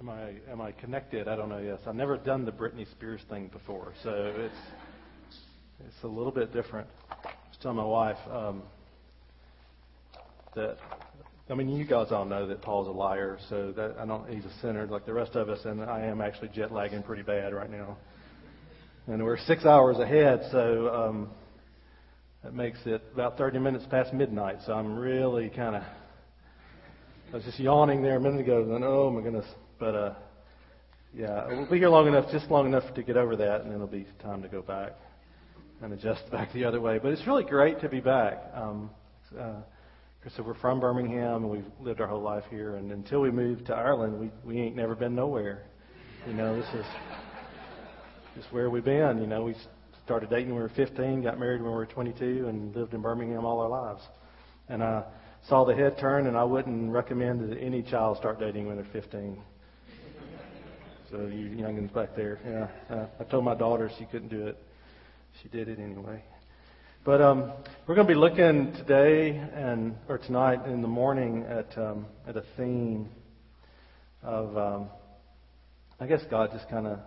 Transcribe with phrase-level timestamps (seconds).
[0.00, 1.26] Am I am I connected?
[1.26, 1.58] I don't know.
[1.58, 4.54] Yes, I've never done the Britney Spears thing before, so it's
[5.84, 6.86] it's a little bit different.
[7.10, 8.62] I was telling my wife um,
[10.54, 10.76] that
[11.50, 14.44] I mean you guys all know that Paul's a liar, so that I don't he's
[14.44, 17.52] a sinner like the rest of us, and I am actually jet lagging pretty bad
[17.52, 17.96] right now,
[19.08, 21.28] and we're six hours ahead, so um,
[22.44, 24.58] that makes it about 30 minutes past midnight.
[24.64, 25.82] So I'm really kind of
[27.32, 29.46] I was just yawning there a minute ago, and then oh my goodness.
[29.78, 30.14] But uh,
[31.14, 33.76] yeah, we'll be here long enough, just long enough to get over that, and then
[33.76, 34.92] it'll be time to go back
[35.82, 36.98] and adjust back the other way.
[36.98, 38.42] But it's really great to be back.
[38.54, 38.90] Um,
[39.38, 39.60] uh,
[40.36, 42.74] so we're from Birmingham, and we've lived our whole life here.
[42.76, 45.62] And until we moved to Ireland, we we ain't never been nowhere.
[46.26, 46.86] You know, this is
[48.36, 49.18] just where we've been.
[49.18, 49.54] You know, we
[50.04, 53.00] started dating when we were 15, got married when we were 22, and lived in
[53.00, 54.02] Birmingham all our lives.
[54.68, 55.04] And I
[55.48, 58.86] saw the head turn, and I wouldn't recommend that any child start dating when they're
[58.92, 59.38] 15.
[61.10, 62.94] So you youngins back there, yeah.
[62.94, 64.58] Uh, I told my daughter she couldn't do it.
[65.42, 66.22] She did it anyway.
[67.02, 67.50] But um,
[67.86, 72.36] we're going to be looking today and or tonight in the morning at um, at
[72.36, 73.08] a theme
[74.22, 74.88] of um,
[75.98, 76.98] I guess God just kind of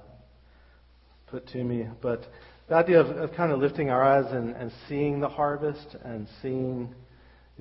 [1.27, 2.23] put to me, but
[2.69, 6.27] the idea of, of kind of lifting our eyes and, and seeing the harvest and
[6.41, 6.95] seeing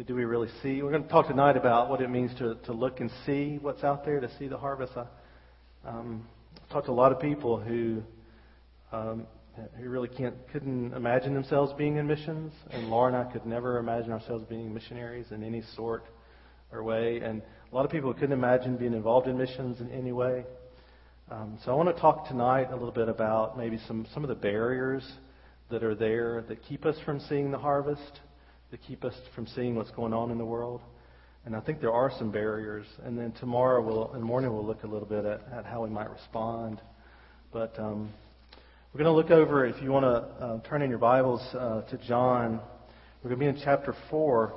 [0.06, 0.80] do we really see.
[0.80, 3.84] We're going to talk tonight about what it means to to look and see what's
[3.84, 4.94] out there, to see the harvest.
[4.96, 5.05] I,
[5.84, 6.27] um,
[6.62, 8.03] I've talked to a lot of people who
[8.92, 9.27] um,
[9.78, 13.78] who really can't couldn't imagine themselves being in missions, and Laura and I could never
[13.78, 16.05] imagine ourselves being missionaries in any sort
[16.73, 20.12] or way, and a lot of people couldn't imagine being involved in missions in any
[20.12, 20.45] way.
[21.31, 24.28] Um, so I want to talk tonight a little bit about maybe some some of
[24.28, 25.08] the barriers
[25.70, 28.20] that are there that keep us from seeing the harvest,
[28.70, 30.83] that keep us from seeing what's going on in the world.
[31.46, 32.86] And I think there are some barriers.
[33.05, 35.83] And then tomorrow, we'll, in the morning, we'll look a little bit at, at how
[35.83, 36.80] we might respond.
[37.50, 38.12] But um,
[38.92, 41.83] we're going to look over, if you want to uh, turn in your Bibles uh,
[41.83, 42.61] to John,
[43.23, 44.52] we're going to be in chapter 4.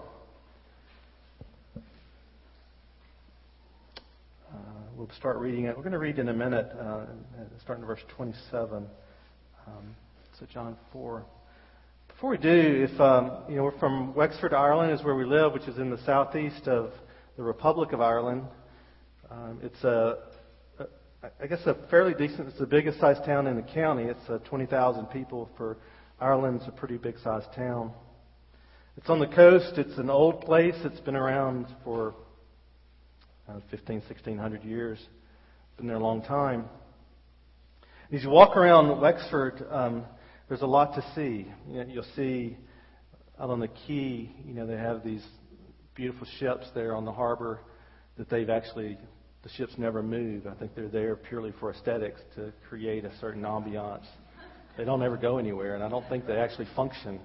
[4.51, 4.57] Uh,
[4.97, 5.77] we'll start reading it.
[5.77, 7.05] We're going to read in a minute, uh,
[7.61, 8.85] starting in verse 27.
[9.67, 9.95] Um,
[10.37, 11.23] so, John 4.
[12.13, 15.51] Before we do, if um, you know, we're from Wexford, Ireland, is where we live,
[15.51, 16.91] which is in the southeast of
[17.35, 18.43] the Republic of Ireland.
[19.29, 20.19] Um, it's a,
[20.79, 20.85] a,
[21.41, 22.47] I guess, a fairly decent.
[22.47, 24.03] It's the biggest sized town in the county.
[24.03, 25.49] It's uh, 20,000 people.
[25.57, 25.77] For
[26.21, 27.91] Ireland, it's a pretty big sized town.
[28.95, 29.73] It's on the coast.
[29.77, 30.75] It's an old place.
[30.85, 32.15] It's been around for
[33.49, 34.99] uh, 15, 1600 years.
[35.77, 36.65] Been there a long time.
[38.13, 40.05] As you walk around Wexford, um,
[40.53, 41.51] there's a lot to see.
[41.67, 42.55] You you'll see
[43.39, 45.25] out on the quay, you know, they have these
[45.95, 47.61] beautiful ships there on the harbor
[48.19, 48.99] that they've actually,
[49.41, 50.45] the ships never move.
[50.45, 54.05] I think they're there purely for aesthetics to create a certain ambiance.
[54.77, 57.19] They don't ever go anywhere, and I don't think they actually function.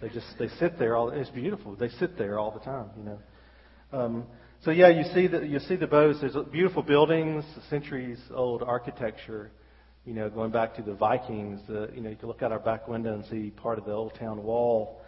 [0.00, 1.10] They just they sit there all.
[1.10, 1.76] It's beautiful.
[1.76, 3.18] They sit there all the time, you know.
[3.92, 4.24] Um,
[4.64, 6.20] so yeah, you see the you see the boats.
[6.22, 9.50] There's beautiful buildings, centuries old architecture
[10.04, 12.58] you know, going back to the Vikings, the, you know, you can look out our
[12.58, 15.00] back window and see part of the old town wall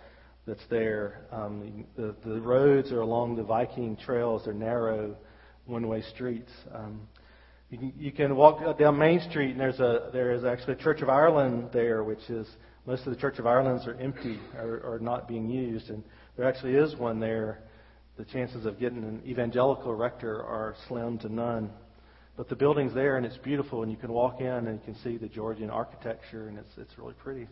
[0.47, 1.27] that's there.
[1.31, 4.43] Um, the, the roads are along the Viking trails.
[4.45, 5.17] They're narrow,
[5.67, 6.51] one-way streets.
[6.75, 7.01] Um,
[7.71, 10.77] you, can, you can walk down Main Street, and there's a there is actually a
[10.77, 12.47] Church of Ireland there, which is
[12.87, 16.05] most of the Church of Irelands are empty or, or not being used, and
[16.37, 17.61] there actually is one there.
[18.17, 21.71] The chances of getting an evangelical rector are slim to none.
[22.37, 24.97] But the building's there and it's beautiful, and you can walk in and you can
[25.03, 27.49] see the Georgian architecture, and it's it's really pretty.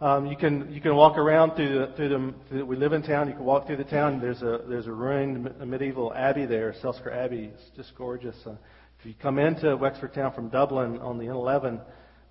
[0.00, 3.02] Um, you can you can walk around through the, through the, through we live in
[3.02, 3.28] town.
[3.28, 4.20] You can walk through the town.
[4.20, 7.50] There's a there's a ruined medieval abbey there, Selskar Abbey.
[7.52, 8.36] It's just gorgeous.
[8.46, 8.54] Uh,
[9.00, 11.80] if you come into Wexford town from Dublin on the N11,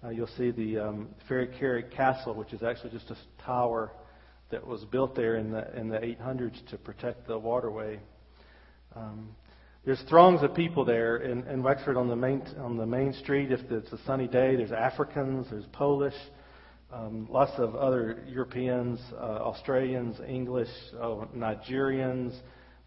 [0.03, 3.91] uh, you'll see the um, Fairy Carrick Castle, which is actually just a tower
[4.49, 7.99] that was built there in the in the 800s to protect the waterway.
[8.95, 9.35] Um,
[9.87, 13.53] there's throngs of people there in, in Wexford on the main on the main street.
[13.53, 16.13] If it's a sunny day, there's Africans, there's Polish,
[16.91, 20.67] um, lots of other Europeans, uh, Australians, English,
[20.99, 22.37] oh, Nigerians.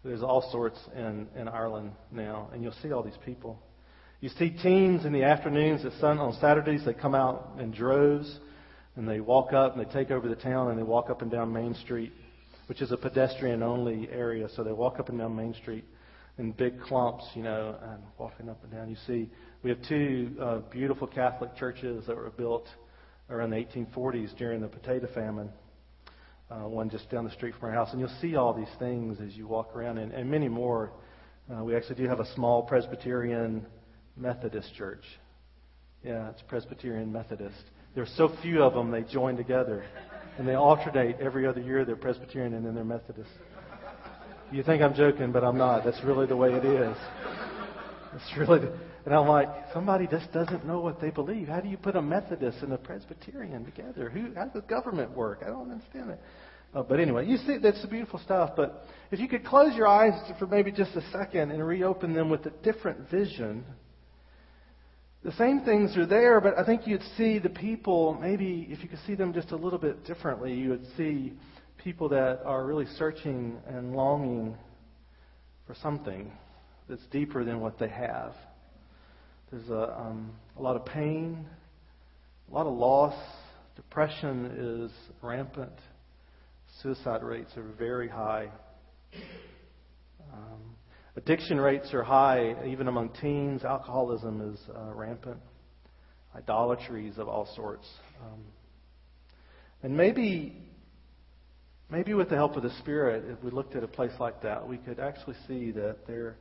[0.03, 3.59] There's all sorts in, in Ireland now, and you'll see all these people.
[4.19, 6.85] You see teens in the afternoons at sun on Saturdays.
[6.85, 8.37] They come out in droves,
[8.95, 11.31] and they walk up and they take over the town and they walk up and
[11.31, 12.13] down Main Street,
[12.67, 14.47] which is a pedestrian-only area.
[14.55, 15.83] So they walk up and down Main Street
[16.41, 18.89] in big clumps, you know, and walking up and down.
[18.89, 19.29] You see,
[19.63, 22.67] we have two uh, beautiful Catholic churches that were built
[23.29, 25.49] around the 1840s during the potato famine.
[26.49, 29.19] Uh, one just down the street from our house, and you'll see all these things
[29.21, 30.91] as you walk around, and, and many more.
[31.49, 33.65] Uh, we actually do have a small Presbyterian
[34.17, 35.03] Methodist Church.
[36.03, 37.63] Yeah, it's Presbyterian Methodist.
[37.93, 39.83] There's so few of them, they join together.
[40.37, 41.85] And they alternate every other year.
[41.85, 43.29] They're Presbyterian and then they're Methodist.
[44.51, 45.85] You think I'm joking, but I'm not.
[45.85, 46.97] That's really the way it is.
[48.15, 48.73] It's really, the,
[49.05, 51.47] and I'm like, somebody just doesn't know what they believe.
[51.47, 54.09] How do you put a Methodist and a Presbyterian together?
[54.09, 54.33] Who?
[54.35, 55.39] How does government work?
[55.45, 56.19] I don't understand it.
[56.73, 58.51] Uh, but anyway, you see, that's the beautiful stuff.
[58.57, 62.29] But if you could close your eyes for maybe just a second and reopen them
[62.29, 63.63] with a different vision,
[65.23, 68.89] the same things are there, but I think you'd see the people, maybe if you
[68.89, 71.33] could see them just a little bit differently, you would see
[71.83, 74.55] people that are really searching and longing
[75.65, 76.31] for something
[76.87, 78.33] that's deeper than what they have.
[79.49, 81.45] There's a, um, a lot of pain,
[82.49, 83.15] a lot of loss.
[83.75, 85.73] Depression is rampant.
[86.81, 88.49] Suicide rates are very high.
[90.33, 90.75] Um,
[91.15, 93.63] addiction rates are high, even among teens.
[93.63, 95.39] Alcoholism is uh, rampant.
[96.35, 97.87] Idolatries of all sorts.
[98.21, 98.39] Um,
[99.83, 100.70] and maybe,
[101.91, 104.65] maybe with the help of the Spirit, if we looked at a place like that,
[104.67, 106.37] we could actually see that there,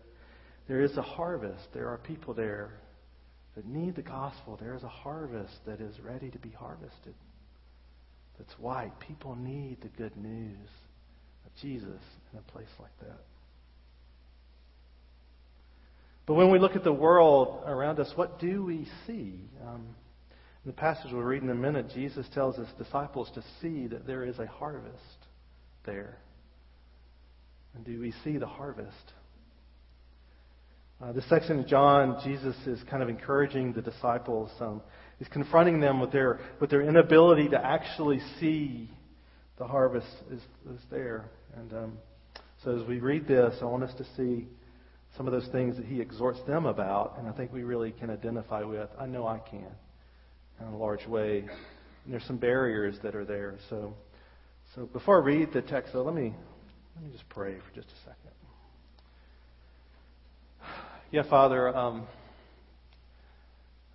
[0.68, 1.64] there is a harvest.
[1.74, 2.70] There are people there
[3.56, 4.56] that need the gospel.
[4.60, 7.14] There is a harvest that is ready to be harvested.
[8.38, 8.92] That's white.
[9.00, 10.68] People need the good news
[11.44, 12.00] of Jesus
[12.32, 13.20] in a place like that.
[16.26, 19.50] But when we look at the world around us, what do we see?
[19.66, 19.96] Um,
[20.64, 24.06] in the passage we'll read in a minute, Jesus tells his disciples to see that
[24.06, 25.19] there is a harvest
[25.84, 26.18] there.
[27.74, 29.12] And do we see the harvest?
[31.02, 34.50] Uh, this section of John, Jesus is kind of encouraging the disciples.
[34.60, 34.82] Um,
[35.18, 38.90] he's confronting them with their with their inability to actually see
[39.56, 40.40] the harvest is,
[40.74, 41.30] is there.
[41.56, 41.98] And um,
[42.64, 44.46] so as we read this, I want us to see
[45.16, 48.10] some of those things that he exhorts them about, and I think we really can
[48.10, 48.88] identify with.
[48.98, 49.66] I know I can,
[50.60, 51.40] in a large way.
[52.04, 53.56] And there's some barriers that are there.
[53.68, 53.94] So,
[54.74, 56.32] so before I read the text, though, let me
[56.94, 58.30] let me just pray for just a second.
[61.12, 62.06] Yeah, Father, um,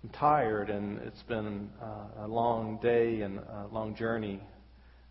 [0.02, 4.42] I'm tired, and it's been uh, a long day and a long journey,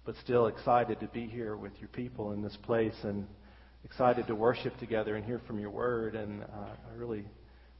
[0.06, 3.26] but still excited to be here with your people in this place and
[3.84, 6.14] excited to worship together and hear from your word.
[6.14, 7.26] And uh, I really,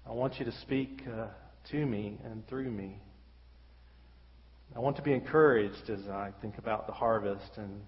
[0.10, 1.28] I want you to speak uh,
[1.70, 3.00] to me and through me.
[4.76, 7.82] I want to be encouraged as I think about the harvest, and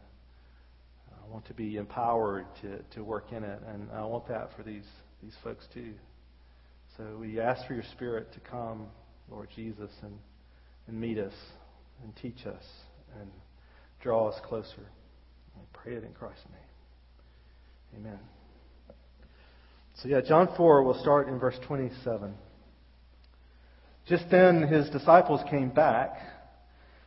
[1.12, 4.64] I want to be empowered to, to work in it, and I want that for
[4.64, 4.86] these
[5.24, 5.94] these folks too.
[6.96, 8.88] So we ask for your Spirit to come,
[9.30, 10.18] Lord Jesus, and,
[10.88, 11.34] and meet us
[12.04, 12.64] and teach us
[13.20, 13.30] and
[14.02, 14.88] draw us closer.
[15.56, 18.02] I pray it in Christ's name.
[18.02, 18.20] Amen.
[20.02, 22.34] So, yeah, John 4, we'll start in verse 27.
[24.08, 26.20] Just then his disciples came back.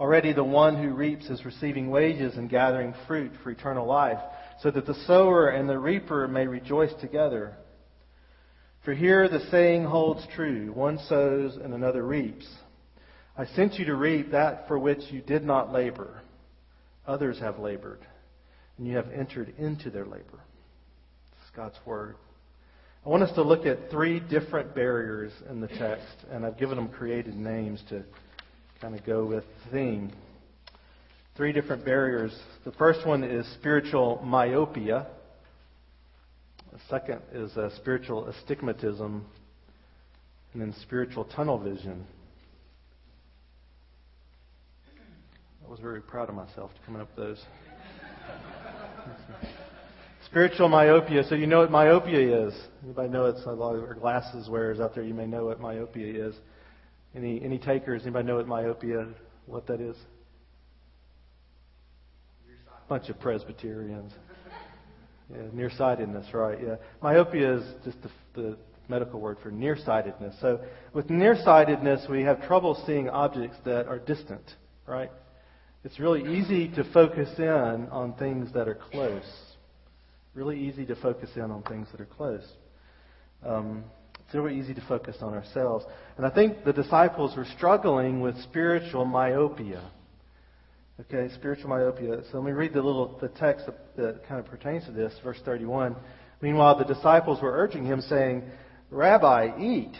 [0.00, 4.18] Already the one who reaps is receiving wages and gathering fruit for eternal life,
[4.60, 7.54] so that the sower and the reaper may rejoice together.
[8.84, 12.48] For here the saying holds true one sows and another reaps.
[13.36, 16.22] I sent you to reap that for which you did not labor.
[17.06, 18.00] Others have labored,
[18.76, 20.40] and you have entered into their labor.
[21.44, 22.16] Is God's Word.
[23.04, 26.76] I want us to look at three different barriers in the text, and I've given
[26.76, 28.04] them created names to
[28.82, 30.10] kind of go with the theme.
[31.36, 32.36] Three different barriers.
[32.64, 35.06] The first one is spiritual myopia.
[36.72, 39.24] The second is uh, spiritual astigmatism,
[40.52, 42.04] and then spiritual tunnel vision.
[45.64, 47.44] I was very proud of myself coming up with those.
[50.26, 51.22] spiritual myopia.
[51.28, 52.54] So you know what myopia is.
[52.82, 55.04] Anybody know it's a lot of glasses wearers out there.
[55.04, 56.34] You may know what myopia is.
[57.14, 58.02] Any any takers?
[58.02, 59.08] Anybody know what myopia?
[59.46, 59.96] What that is?
[62.88, 64.12] Bunch of Presbyterians.
[65.30, 66.58] Yeah, nearsightedness, right?
[66.62, 70.34] Yeah, myopia is just the, the medical word for nearsightedness.
[70.40, 70.60] So
[70.92, 74.42] with nearsightedness, we have trouble seeing objects that are distant,
[74.86, 75.10] right?
[75.84, 79.24] It's really easy to focus in on things that are close.
[80.34, 82.46] Really easy to focus in on things that are close.
[83.44, 83.84] Um,
[84.32, 85.84] it's really easy to focus on ourselves.
[86.16, 89.90] And I think the disciples were struggling with spiritual myopia.
[91.00, 92.22] Okay, spiritual myopia.
[92.30, 95.12] So let me read the little the text that, that kind of pertains to this,
[95.22, 95.96] verse 31.
[96.40, 98.42] Meanwhile, the disciples were urging him, saying,
[98.90, 99.92] Rabbi, eat.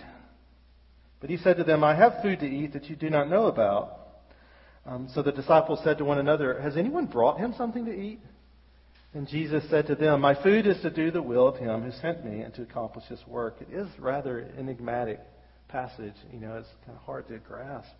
[1.21, 3.49] But he said to them, I have food to eat that you do not know
[3.49, 3.99] about.
[4.87, 8.21] Um, so the disciples said to one another, Has anyone brought him something to eat?
[9.15, 11.93] And Jesus said to them, My food is to do the will of him who
[12.01, 13.57] sent me and to accomplish his work.
[13.61, 15.21] It is rather enigmatic
[15.69, 16.15] passage.
[16.33, 17.91] You know, it's kind of hard to grasp.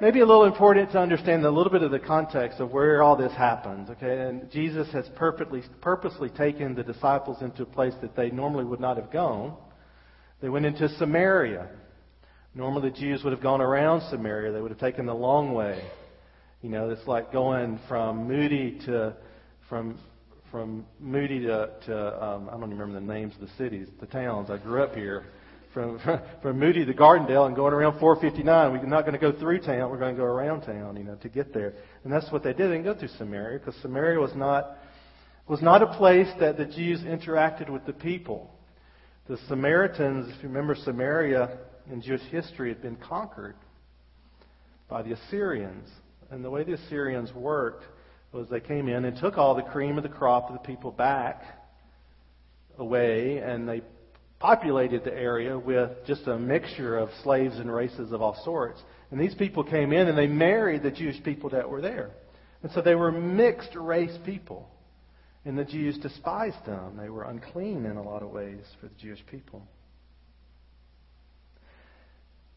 [0.00, 3.16] Maybe a little important to understand a little bit of the context of where all
[3.16, 3.90] this happens.
[3.90, 8.64] Okay, and Jesus has purposely, purposely taken the disciples into a place that they normally
[8.64, 9.56] would not have gone.
[10.40, 11.68] They went into Samaria.
[12.56, 14.52] Normally, the Jews would have gone around Samaria.
[14.52, 15.82] They would have taken the long way.
[16.60, 19.14] You know, it's like going from Moody to
[19.68, 19.98] from
[20.50, 24.06] from Moody to, to um, I don't even remember the names of the cities, the
[24.06, 24.50] towns.
[24.50, 25.24] I grew up here.
[25.72, 25.98] From,
[26.42, 28.70] from Moody to Gardendale and going around 459.
[28.70, 29.90] We're not going to go through town.
[29.90, 31.74] We're going to go around town, you know, to get there.
[32.04, 32.70] And that's what they did.
[32.70, 34.76] They didn't go through Samaria because Samaria was not
[35.48, 38.54] was not a place that the Jews interacted with the people.
[39.26, 41.58] The Samaritans, if you remember, Samaria
[41.90, 43.56] in Jewish history had been conquered
[44.88, 45.88] by the Assyrians.
[46.30, 47.84] And the way the Assyrians worked
[48.34, 50.90] was they came in and took all the cream of the crop of the people
[50.90, 51.42] back
[52.78, 53.80] away, and they
[54.40, 58.82] populated the area with just a mixture of slaves and races of all sorts.
[59.10, 62.10] And these people came in and they married the Jewish people that were there.
[62.62, 64.68] And so they were mixed race people.
[65.46, 66.96] And the Jews despised them.
[66.98, 69.66] They were unclean in a lot of ways for the Jewish people.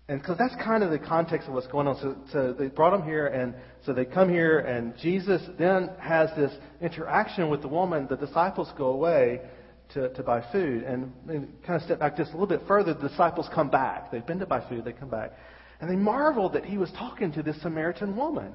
[0.10, 1.98] And because that's kind of the context of what's going on.
[2.00, 3.54] So, so they brought them here, and
[3.86, 8.08] so they come here, and Jesus then has this interaction with the woman.
[8.10, 9.42] The disciples go away
[9.94, 10.84] to, to buy food.
[10.84, 14.12] And, and kind of step back just a little bit further, the disciples come back.
[14.12, 15.34] They've been to buy food, they come back.
[15.82, 18.54] And they marveled that he was talking to this Samaritan woman.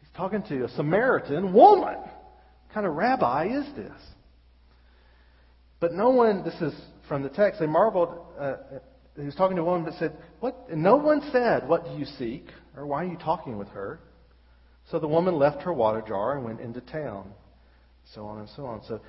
[0.00, 1.94] He's talking to a Samaritan woman.
[1.98, 3.92] What kind of rabbi is this?
[5.78, 6.74] But no one, this is
[7.06, 8.18] from the text, they marveled.
[8.38, 8.56] Uh,
[9.18, 12.04] he was talking to a woman that said, "What?" no one said, "What do you
[12.04, 14.00] seek?" or "Why are you talking with her?"
[14.90, 17.32] So the woman left her water jar and went into town,
[18.14, 18.82] so on and so on.
[18.84, 19.00] So,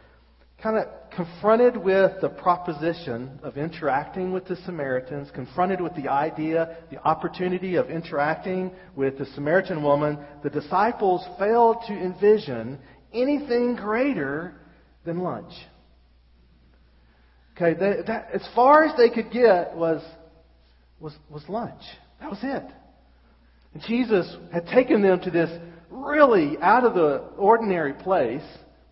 [0.62, 6.78] kind of confronted with the proposition of interacting with the Samaritans, confronted with the idea,
[6.92, 12.80] the opportunity of interacting with the Samaritan woman, the disciples failed to envision
[13.14, 14.54] anything greater
[15.06, 15.54] than lunch.
[17.62, 20.02] Okay, that, as far as they could get was,
[21.00, 21.82] was, was lunch.
[22.22, 22.64] That was it.
[23.74, 25.50] And Jesus had taken them to this
[25.90, 28.44] really out of the ordinary place,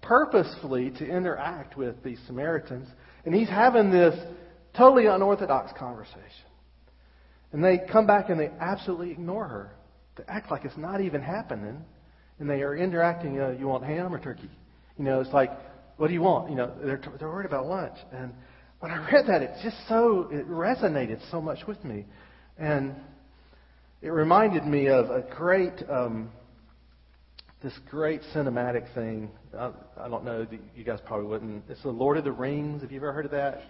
[0.01, 2.89] purposefully to interact with these Samaritans.
[3.25, 4.13] And he's having this
[4.75, 6.21] totally unorthodox conversation.
[7.53, 9.71] And they come back and they absolutely ignore her.
[10.17, 11.85] They act like it's not even happening.
[12.39, 14.49] And they are interacting, uh, you want ham or turkey?
[14.97, 15.51] You know, it's like,
[15.95, 16.49] what do you want?
[16.49, 17.95] You know, they're, they're worried about lunch.
[18.11, 18.33] And
[18.79, 22.05] when I read that, it just so, it resonated so much with me.
[22.57, 22.95] And
[24.01, 26.29] it reminded me of a great, um,
[27.63, 29.31] this great cinematic thing.
[29.57, 31.63] I, I don't know, you guys probably wouldn't.
[31.69, 32.83] It's the Lord of the Rings.
[32.83, 33.61] Have you ever heard of that?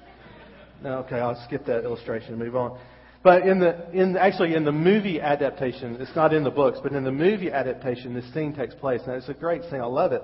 [0.84, 2.78] No, okay, I'll skip that illustration and move on.
[3.24, 6.94] But in the, in actually in the movie adaptation, it's not in the books, but
[6.94, 9.82] in the movie adaptation, this scene takes place, and it's a great scene.
[9.82, 10.22] I love it.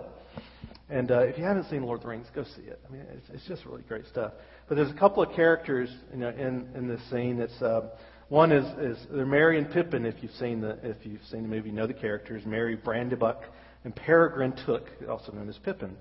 [0.90, 2.80] And uh, if you haven't seen Lord of the Rings, go see it.
[2.88, 4.34] I mean, it's, it's just really great stuff.
[4.68, 7.40] But there's a couple of characters you know, in in this scene.
[7.40, 7.90] It's uh,
[8.30, 10.06] one is is they're Merry and Pippin.
[10.06, 13.44] If you've seen the if you've seen the movie, you know the characters Merry Brandybuck
[13.84, 15.96] and Peregrine Took, also known as Pippin.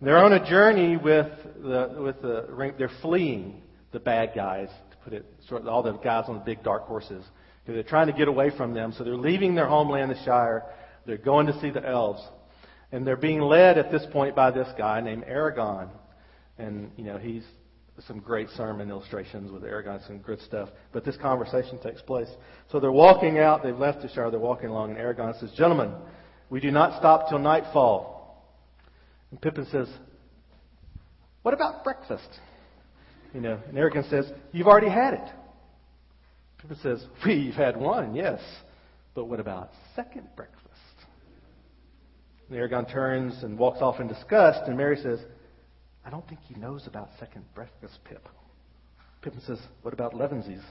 [0.00, 1.30] They're on a journey with
[1.62, 5.92] the with the they're fleeing the bad guys to put it sort of all the
[5.92, 7.24] guys on the big dark horses.
[7.66, 10.64] They're trying to get away from them, so they're leaving their homeland, the Shire.
[11.06, 12.20] They're going to see the elves.
[12.94, 15.88] And they're being led at this point by this guy named Aragorn.
[16.58, 17.42] And, you know, he's
[18.06, 20.68] some great sermon illustrations with Aragorn, some good stuff.
[20.92, 22.28] But this conversation takes place.
[22.70, 25.92] So they're walking out, they've left the Shire, they're walking along, and Aragorn says, Gentlemen,
[26.50, 28.46] we do not stop till nightfall.
[29.32, 29.88] And Pippin says,
[31.42, 32.28] What about breakfast?
[33.32, 35.28] You know, and Aragorn says, You've already had it.
[36.58, 38.40] Pippa says, We've had one, yes.
[39.16, 40.63] But what about second breakfast?
[42.48, 45.18] And Aragorn turns and walks off in disgust, and Merry says,
[46.04, 48.28] I don't think he knows about second breakfast, Pip.
[49.22, 50.62] Pippin says, What about Elevenses?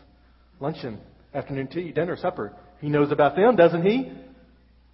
[0.59, 0.99] Luncheon,
[1.33, 2.53] afternoon tea, dinner, supper.
[2.79, 4.11] He knows about them, doesn't he?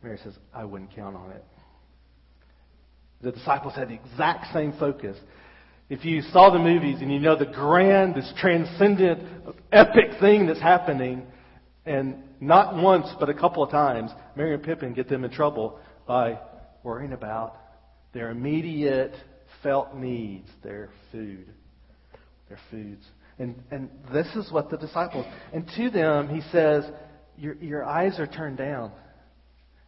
[0.01, 1.43] Merry says, I wouldn't count on it.
[3.21, 5.17] The disciples had the exact same focus.
[5.89, 9.27] If you saw the movies and you know the grand, this transcendent,
[9.73, 11.23] epic thing that's happening,
[11.85, 15.79] and not once but a couple of times, Merry and Pippin get them in trouble
[16.07, 16.39] by
[16.89, 17.55] worrying about
[18.13, 19.13] their immediate
[19.61, 21.45] felt needs, their food,
[22.47, 23.05] their foods.
[23.37, 26.83] And, and this is what the disciples, and to them, he says,
[27.37, 28.91] your, your eyes are turned down.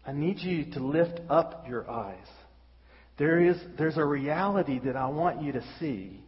[0.05, 2.27] I need you to lift up your eyes.
[3.17, 6.23] There is, there's a reality that I want you to see.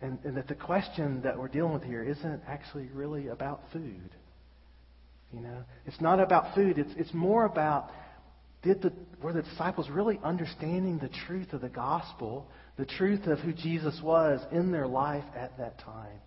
[0.00, 4.10] And, and that the question that we're dealing with here isn't actually really about food.
[5.30, 6.78] You know, it's not about food.
[6.78, 7.90] It's, it's more about
[8.62, 13.38] did the, were the disciples really understanding the truth of the gospel, the truth of
[13.40, 16.18] who Jesus was in their life at that time?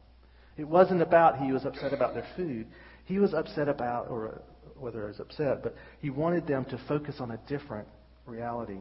[0.58, 2.68] It wasn't about he was upset about their food.
[3.06, 4.42] He was upset about, or
[4.78, 7.88] whether he was upset, but he wanted them to focus on a different
[8.26, 8.80] reality.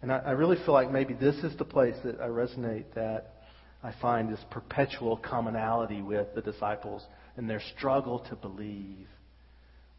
[0.00, 3.34] And I, I really feel like maybe this is the place that I resonate that
[3.84, 7.04] I find this perpetual commonality with the disciples
[7.36, 9.06] and their struggle to believe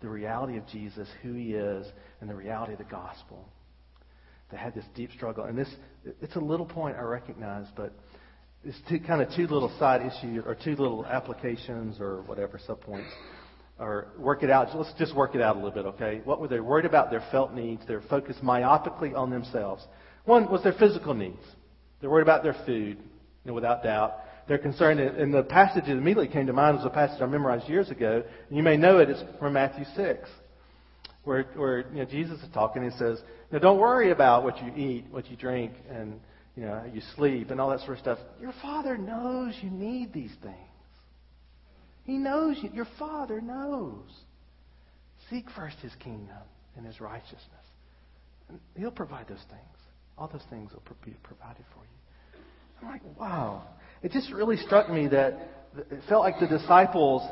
[0.04, 1.88] the reality of Jesus, who he is,
[2.22, 3.48] and the reality of the gospel.
[4.52, 5.46] They had this deep struggle.
[5.46, 5.70] And this,
[6.22, 7.94] it's a little point I recognize, but
[8.64, 13.10] it's two, kind of two little side issues or two little applications or whatever subpoints.
[13.80, 14.78] Or work it out.
[14.78, 16.22] Let's just work it out a little bit, okay?
[16.26, 17.10] What were they worried about?
[17.10, 17.82] Their felt needs.
[17.88, 19.84] They're focused myopically on themselves.
[20.26, 21.42] One was their physical needs.
[22.02, 25.00] They're worried about their food, you know, without doubt they're concerned.
[25.00, 28.24] And the passage that immediately came to mind was a passage I memorized years ago.
[28.48, 29.10] And you may know it.
[29.10, 30.30] It's from Matthew 6,
[31.24, 32.84] where, where you know, Jesus is talking.
[32.84, 33.20] He says,
[33.52, 36.20] now, don't worry about what you eat, what you drink, and
[36.56, 38.20] you know, you sleep, and all that sort of stuff.
[38.42, 40.56] Your Father knows you need these things.
[42.04, 42.70] He knows you.
[42.74, 44.10] Your Father knows.
[45.30, 46.36] Seek first His kingdom
[46.76, 47.40] and His righteousness.
[48.50, 49.62] And He'll provide those things.
[50.18, 52.42] All those things will be provided for you.
[52.82, 53.64] I'm like, wow.
[54.04, 57.24] It just really struck me that it felt like the disciples,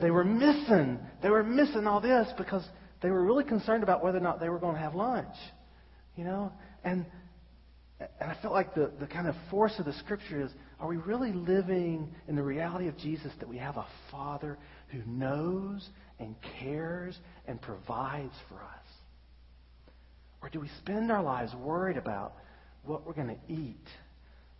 [0.00, 2.64] they were missing, they were missing all this because
[3.02, 5.34] they were really concerned about whether or not they were going to have lunch.
[6.14, 6.52] You know?
[6.84, 7.06] And,
[7.98, 10.96] and I felt like the, the kind of force of the scripture is are we
[10.96, 16.34] really living in the reality of Jesus that we have a Father who knows and
[16.60, 18.86] cares and provides for us?
[20.42, 22.34] Or do we spend our lives worried about
[22.84, 23.86] what we're going to eat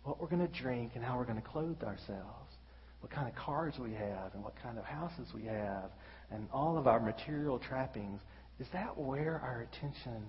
[0.03, 2.51] what we're going to drink and how we're going to clothe ourselves,
[2.99, 5.91] what kind of cars we have and what kind of houses we have,
[6.31, 8.19] and all of our material trappings.
[8.59, 10.23] Is that where our attention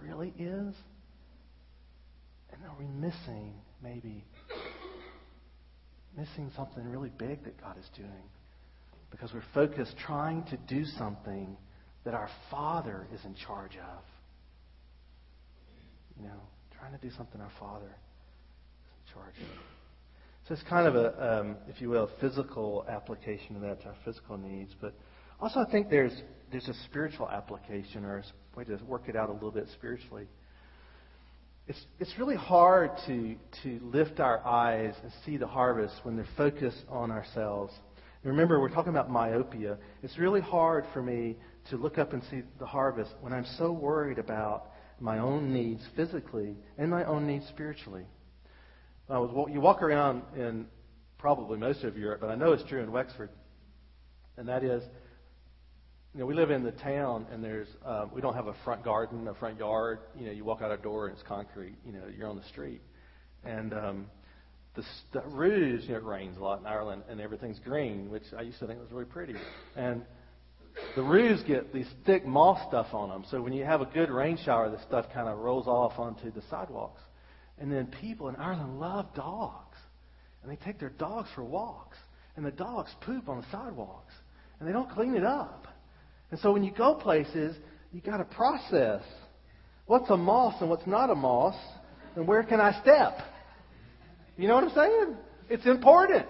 [0.00, 0.74] really is?
[2.52, 4.24] And are we missing, maybe,
[6.16, 8.28] missing something really big that God is doing?
[9.10, 11.56] Because we're focused trying to do something
[12.04, 14.02] that our Father is in charge of.
[16.16, 16.40] You know,
[16.78, 17.90] trying to do something our Father
[19.14, 19.34] charge.
[20.46, 23.94] So it's kind of a, um, if you will, physical application of that to our
[24.04, 24.74] physical needs.
[24.78, 24.92] But
[25.40, 26.14] also, I think there's
[26.50, 30.26] there's a spiritual application or a way to work it out a little bit spiritually.
[31.66, 36.28] It's it's really hard to to lift our eyes and see the harvest when they're
[36.36, 37.72] focused on ourselves.
[38.22, 39.78] And remember, we're talking about myopia.
[40.02, 41.36] It's really hard for me
[41.70, 45.82] to look up and see the harvest when I'm so worried about my own needs
[45.96, 48.04] physically and my own needs spiritually.
[49.08, 50.66] I was, you walk around in
[51.18, 53.28] probably most of Europe, but I know it's true in Wexford,
[54.38, 54.82] and that is,
[56.14, 58.82] you know, we live in the town, and there's um, we don't have a front
[58.82, 59.98] garden, a front yard.
[60.18, 61.76] You know, you walk out a door and it's concrete.
[61.84, 62.80] You know, you're on the street,
[63.44, 64.06] and um,
[64.74, 68.24] the, the roofs, you know, it rains a lot in Ireland, and everything's green, which
[68.36, 69.34] I used to think was really pretty,
[69.76, 70.02] and
[70.96, 73.24] the roofs get these thick moss stuff on them.
[73.30, 76.30] So when you have a good rain shower, the stuff kind of rolls off onto
[76.30, 77.02] the sidewalks.
[77.58, 79.78] And then people in Ireland love dogs.
[80.42, 81.96] And they take their dogs for walks.
[82.36, 84.12] And the dogs poop on the sidewalks.
[84.58, 85.68] And they don't clean it up.
[86.30, 87.56] And so when you go places,
[87.92, 89.02] you got to process
[89.86, 91.54] what's a moss and what's not a moss,
[92.16, 93.18] and where can I step?
[94.36, 95.16] You know what I'm saying?
[95.48, 96.26] It's important.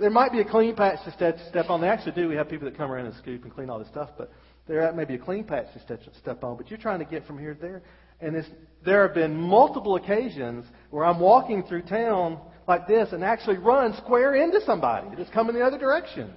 [0.00, 1.12] There might be a clean patch to
[1.50, 1.80] step, on.
[1.80, 2.28] They actually do.
[2.28, 4.30] We have people that come around and scoop and clean all this stuff, but
[4.68, 6.56] there may be a clean patch to step on.
[6.56, 7.82] But you're trying to get from here to there.
[8.20, 8.44] And
[8.84, 13.94] there have been multiple occasions where I'm walking through town like this and actually run
[13.96, 16.32] square into somebody that's coming the other direction.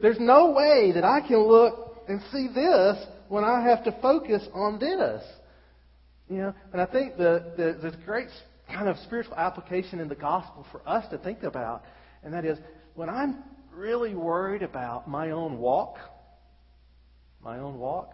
[0.00, 4.42] There's no way that I can look and see this when I have to focus
[4.52, 5.22] on this.
[6.28, 8.28] You know, and I think the, the, there's great
[8.68, 11.84] kind of spiritual application in the gospel for us to think about,
[12.22, 12.58] and that is
[12.94, 13.42] when I'm
[13.74, 15.98] really worried about my own walk,
[17.42, 18.12] my own walk,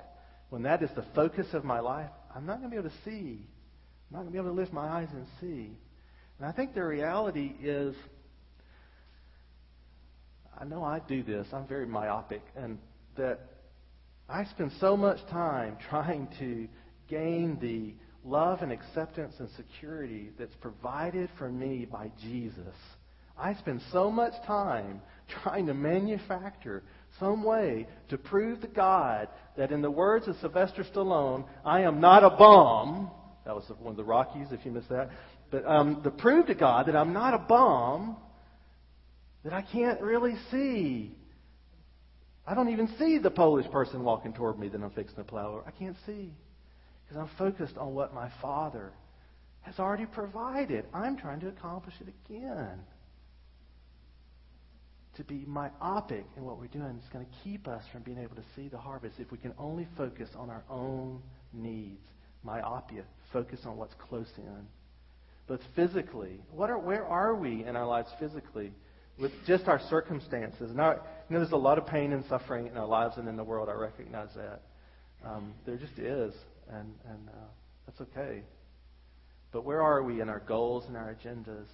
[0.50, 2.96] when that is the focus of my life, I'm not going to be able to
[3.05, 3.40] see.
[3.40, 5.77] I'm not going to be able to lift my eyes and see.
[6.38, 7.96] And I think the reality is,
[10.57, 11.48] I know I do this.
[11.53, 12.79] I'm very myopic, and
[13.16, 13.40] that
[14.29, 16.68] I spend so much time trying to
[17.09, 22.77] gain the love and acceptance and security that's provided for me by Jesus.
[23.37, 25.03] I spend so much time
[25.42, 26.85] trying to manufacture
[27.18, 32.00] some way to prove to God that, in the words of Sylvester Stallone, I am
[32.00, 33.11] not a bum.
[33.44, 35.11] That was one of the Rockies, if you missed that.
[35.50, 38.16] But um, to prove to God that I'm not a bum,
[39.44, 41.14] that I can't really see.
[42.46, 45.62] I don't even see the Polish person walking toward me that I'm fixing to plow.
[45.66, 46.33] I can't see
[47.04, 48.92] because I'm focused on what my Father
[49.62, 50.85] has already provided.
[50.94, 52.81] I'm trying to accomplish it again
[55.18, 58.37] to be myopic in what we're doing is going to keep us from being able
[58.37, 61.20] to see the harvest if we can only focus on our own
[61.52, 62.00] needs.
[62.44, 63.02] Myopia,
[63.33, 64.66] focus on what's close in.
[65.48, 68.72] But physically, what are, where are we in our lives physically
[69.18, 70.70] with just our circumstances?
[70.70, 73.37] And you know, there's a lot of pain and suffering in our lives and in
[73.37, 73.68] the world.
[73.68, 74.62] I recognize that.
[75.24, 76.33] Um, there just is,
[76.70, 77.48] and, and uh,
[77.87, 78.42] that's okay.
[79.50, 81.66] But where are we in our goals and our agendas?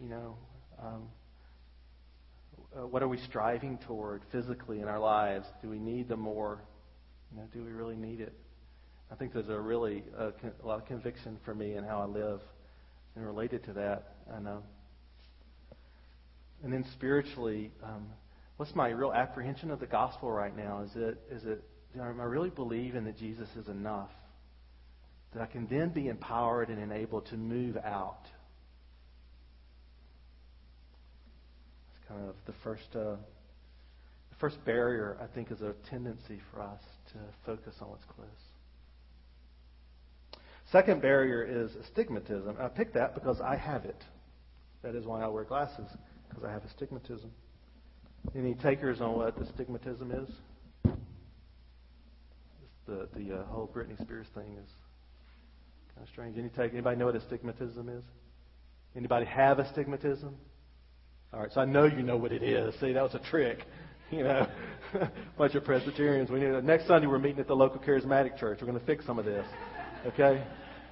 [0.00, 0.36] You know,
[0.82, 1.02] um,
[2.76, 5.46] uh, what are we striving toward physically in our lives?
[5.60, 6.62] Do we need the more?
[7.30, 8.32] You know, do we really need it?
[9.10, 10.30] I think there's a really uh,
[10.62, 12.40] a lot of conviction for me in how I live,
[13.14, 14.56] and related to that, and uh,
[16.62, 18.06] and then spiritually, um,
[18.56, 20.82] what's my real apprehension of the gospel right now?
[20.82, 21.62] Is it is it
[21.96, 24.10] know, am I really believing that Jesus is enough?
[25.34, 28.26] That I can then be empowered and enabled to move out
[32.12, 33.16] kind of the first, uh,
[34.30, 36.80] the first barrier, I think, is a tendency for us
[37.12, 38.28] to focus on what's close.
[40.70, 42.56] Second barrier is astigmatism.
[42.58, 44.02] I picked that because I have it.
[44.82, 45.86] That is why I wear glasses,
[46.28, 47.30] because I have astigmatism.
[48.34, 50.28] Any takers on what astigmatism is?
[52.86, 54.70] The the uh, whole Britney Spears thing is
[55.94, 56.38] kind of strange.
[56.38, 58.02] Any take, anybody know what astigmatism is?
[58.96, 60.36] Anybody have astigmatism?
[61.32, 62.74] All right, so I know you know what it is.
[62.78, 63.58] See, that was a trick.
[64.10, 64.46] You know,
[65.38, 66.28] bunch of Presbyterians.
[66.30, 68.58] We need next Sunday we're meeting at the local charismatic church.
[68.60, 69.46] We're going to fix some of this.
[70.04, 70.44] Okay,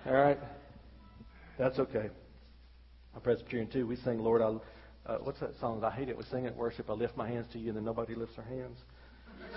[0.07, 0.39] all right.
[1.59, 2.09] That's okay.
[3.15, 3.87] I'm Presbyterian too.
[3.87, 4.57] We sing, Lord, I.
[5.07, 5.85] Uh, what's that song?
[5.85, 6.17] I hate it.
[6.17, 6.89] We sing at worship.
[6.89, 8.79] I lift my hands to you, and then nobody lifts their hands.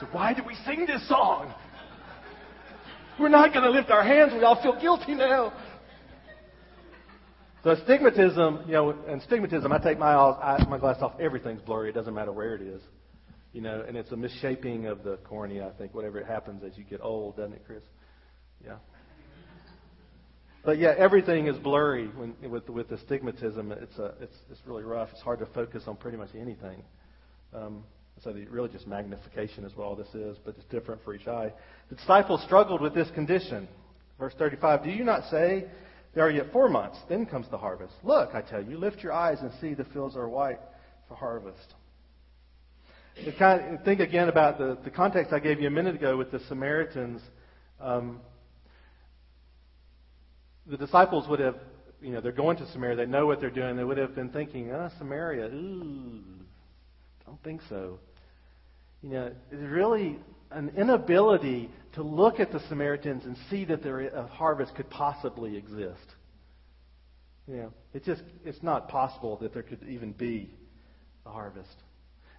[0.01, 1.53] So why do we sing this song?
[3.17, 4.33] We're not going to lift our hands.
[4.33, 5.53] We all feel guilty now.
[7.63, 11.13] So astigmatism, you know, and stigmatism, I take my, I, my glass off.
[11.19, 11.89] Everything's blurry.
[11.89, 12.81] It doesn't matter where it is,
[13.53, 15.67] you know, and it's a misshaping of the cornea.
[15.73, 17.83] I think whatever it happens as you get old, doesn't it, Chris?
[18.65, 18.75] Yeah.
[20.65, 23.71] But yeah, everything is blurry when, with with astigmatism.
[23.71, 25.09] It's a it's it's really rough.
[25.11, 26.83] It's hard to focus on pretty much anything.
[27.53, 27.83] Um,
[28.23, 31.27] so the, really just magnification is what all this is, but it's different for each
[31.27, 31.51] eye.
[31.89, 33.67] The disciples struggled with this condition.
[34.19, 35.65] Verse 35, Do you not say
[36.13, 37.93] there are yet four months, then comes the harvest.
[38.03, 40.59] Look, I tell you, lift your eyes and see the fields are white
[41.07, 41.73] for harvest.
[43.37, 46.31] Kind of, think again about the, the context I gave you a minute ago with
[46.31, 47.21] the Samaritans.
[47.79, 48.21] Um,
[50.65, 51.55] the disciples would have,
[52.01, 52.95] you know, they're going to Samaria.
[52.95, 53.75] They know what they're doing.
[53.75, 56.21] They would have been thinking, oh, Samaria, ooh,
[57.25, 57.99] don't think so.
[59.01, 60.17] You know, it's really
[60.53, 64.89] an inability to look at the Samaritans and see that there a uh, harvest could
[64.89, 66.05] possibly exist.
[67.47, 70.49] You know, it's just it's not possible that there could even be
[71.25, 71.75] a harvest.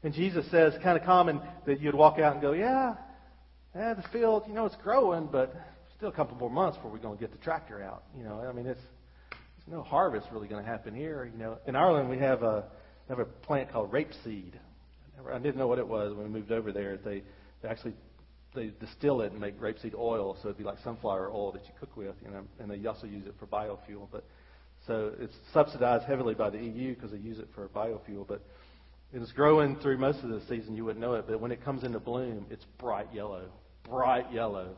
[0.02, 2.94] And Jesus says, kind of common that you'd walk out and go, yeah,
[3.74, 5.54] yeah, the field, you know, it's growing, but
[5.96, 8.04] still a couple more months before we're going to get the tractor out.
[8.16, 8.80] You know, I mean, it's
[9.30, 11.30] there's no harvest really going to happen here.
[11.32, 12.64] You know, in Ireland we have a
[13.08, 14.52] have a plant called rapeseed.
[15.30, 16.96] I didn't know what it was when we moved over there.
[16.96, 17.22] They
[17.64, 17.94] they actually
[18.54, 21.72] they distill it and make rapeseed oil, so it'd be like sunflower oil that you
[21.80, 24.06] cook with, you know, and they also use it for biofuel.
[24.12, 24.24] But
[24.86, 28.28] so it's subsidized heavily by the EU because they use it for biofuel.
[28.28, 28.42] But
[29.12, 31.24] it's growing through most of the season, you wouldn't know it.
[31.26, 33.46] But when it comes into bloom, it's bright yellow,
[33.88, 34.76] bright yellow,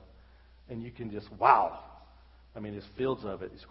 [0.70, 1.80] and you can just wow.
[2.54, 3.50] I mean, there's fields of it.
[3.52, 3.66] It's,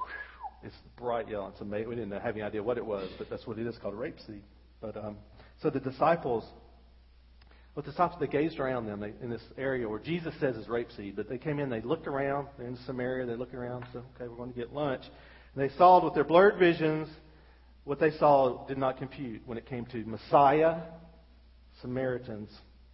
[0.66, 1.50] It's bright yellow.
[1.50, 1.90] It's amazing.
[1.90, 4.42] We didn't have any idea what it was, but that's what it is called rapeseed.
[4.82, 5.18] But um,
[5.62, 6.44] so the disciples,
[7.76, 11.18] what the disciples, they gazed around them in this area where Jesus says is rapeseed.
[11.18, 12.48] But they came in, they looked around.
[12.58, 13.26] They're in Samaria.
[13.26, 13.86] They looked around.
[13.92, 15.04] So okay, we're going to get lunch.
[15.54, 17.10] And they saw with their blurred visions
[17.84, 20.84] what they saw did not compute when it came to Messiah,
[21.82, 22.50] Samaritans,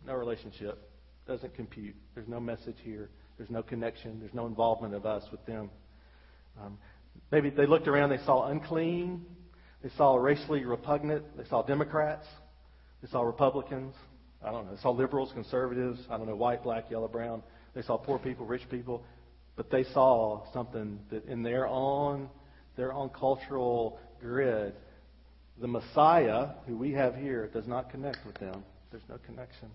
[0.06, 0.89] no relationship.
[1.28, 1.96] Doesn't compute.
[2.15, 3.12] There's no message here.
[3.38, 4.20] There's no connection.
[4.20, 5.70] There's no involvement of us with them.
[6.60, 6.80] Um,
[7.32, 9.28] maybe they looked around, they saw unclean.
[9.84, 11.38] They saw racially repugnant.
[11.38, 12.26] They saw Democrats.
[13.04, 13.94] They saw Republicans.
[14.43, 14.75] I don't know.
[14.75, 15.99] They saw liberals, conservatives.
[16.10, 17.43] I don't know, white, black, yellow, brown.
[17.73, 19.04] They saw poor people, rich people.
[19.56, 22.30] But they saw something that in their own,
[22.75, 24.73] their own cultural grid,
[25.60, 28.63] the Messiah, who we have here, does not connect with them.
[28.91, 29.69] There's no connection.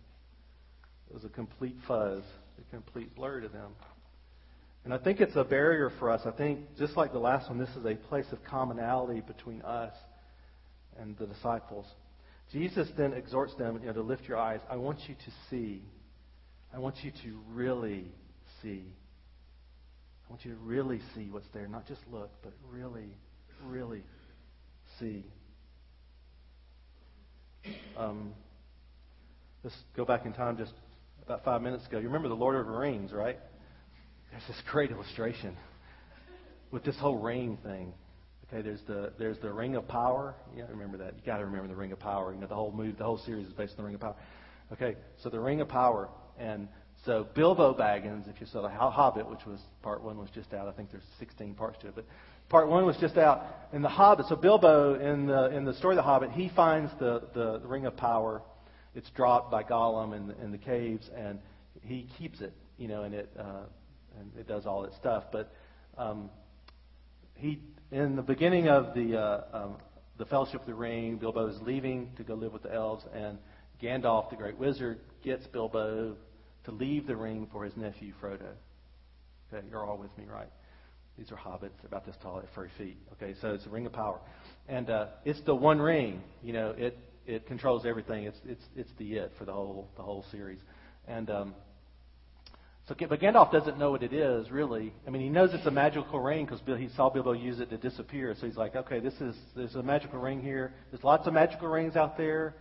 [1.08, 2.22] It was a complete fuzz,
[2.58, 3.72] a complete blur to them.
[4.84, 6.22] And I think it's a barrier for us.
[6.24, 9.92] I think, just like the last one, this is a place of commonality between us
[10.98, 11.86] and the disciples.
[12.52, 14.60] Jesus then exhorts them you know, to lift your eyes.
[14.70, 15.82] I want you to see.
[16.74, 18.06] I want you to really
[18.62, 18.84] see.
[20.26, 21.68] I want you to really see what's there.
[21.68, 23.16] Not just look, but really,
[23.64, 24.02] really
[24.98, 25.24] see.
[27.96, 28.32] Um,
[29.64, 30.72] let's go back in time just
[31.24, 31.98] about five minutes ago.
[31.98, 33.38] You remember the Lord of the Rings, right?
[34.30, 35.56] There's this great illustration
[36.70, 37.92] with this whole ring thing.
[38.52, 40.34] Okay, there's the there's the Ring of Power.
[40.54, 41.14] You got to remember that.
[41.16, 42.32] You got to remember the Ring of Power.
[42.32, 44.14] You know, the whole movie, the whole series is based on the Ring of Power.
[44.72, 46.68] Okay, so the Ring of Power, and
[47.04, 50.68] so Bilbo Baggins, if you saw the Hobbit, which was part one, was just out.
[50.68, 52.04] I think there's 16 parts to it, but
[52.48, 53.44] part one was just out.
[53.72, 56.92] And the Hobbit, so Bilbo in the in the story of the Hobbit, he finds
[57.00, 58.42] the the, the Ring of Power.
[58.94, 61.40] It's dropped by Gollum in, in the caves, and
[61.82, 62.52] he keeps it.
[62.78, 63.64] You know, and it uh,
[64.20, 65.24] and it does all its stuff.
[65.32, 65.52] But
[65.98, 66.30] um,
[67.34, 69.76] he in the beginning of the uh, um,
[70.18, 73.38] the Fellowship of the Ring, Bilbo is leaving to go live with the elves, and
[73.82, 76.16] Gandalf, the great wizard, gets Bilbo
[76.64, 78.48] to leave the ring for his nephew Frodo.
[79.52, 80.48] Okay, you're all with me, right?
[81.18, 82.96] These are hobbits, about this tall, at furry feet.
[83.12, 84.18] Okay, so it's a ring of power,
[84.68, 86.22] and uh, it's the one ring.
[86.42, 88.24] You know, it it controls everything.
[88.24, 90.60] It's it's it's the it for the whole the whole series,
[91.06, 91.54] and um,
[92.88, 94.92] so but Gandalf doesn't know what it is really.
[95.06, 97.76] I mean, he knows it's a magical ring because he saw Bilbo use it to
[97.76, 98.34] disappear.
[98.38, 100.72] So he's like, okay, this is there's a magical ring here.
[100.90, 102.54] There's lots of magical rings out there,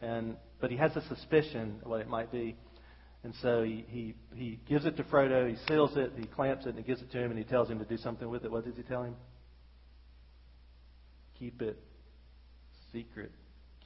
[0.00, 2.56] and but he has a suspicion what it might be.
[3.24, 6.70] And so he, he, he gives it to Frodo, he seals it, he clamps it,
[6.70, 8.50] and he gives it to him, and he tells him to do something with it.
[8.50, 9.14] What does he tell him?
[11.38, 11.78] Keep it
[12.92, 13.30] secret,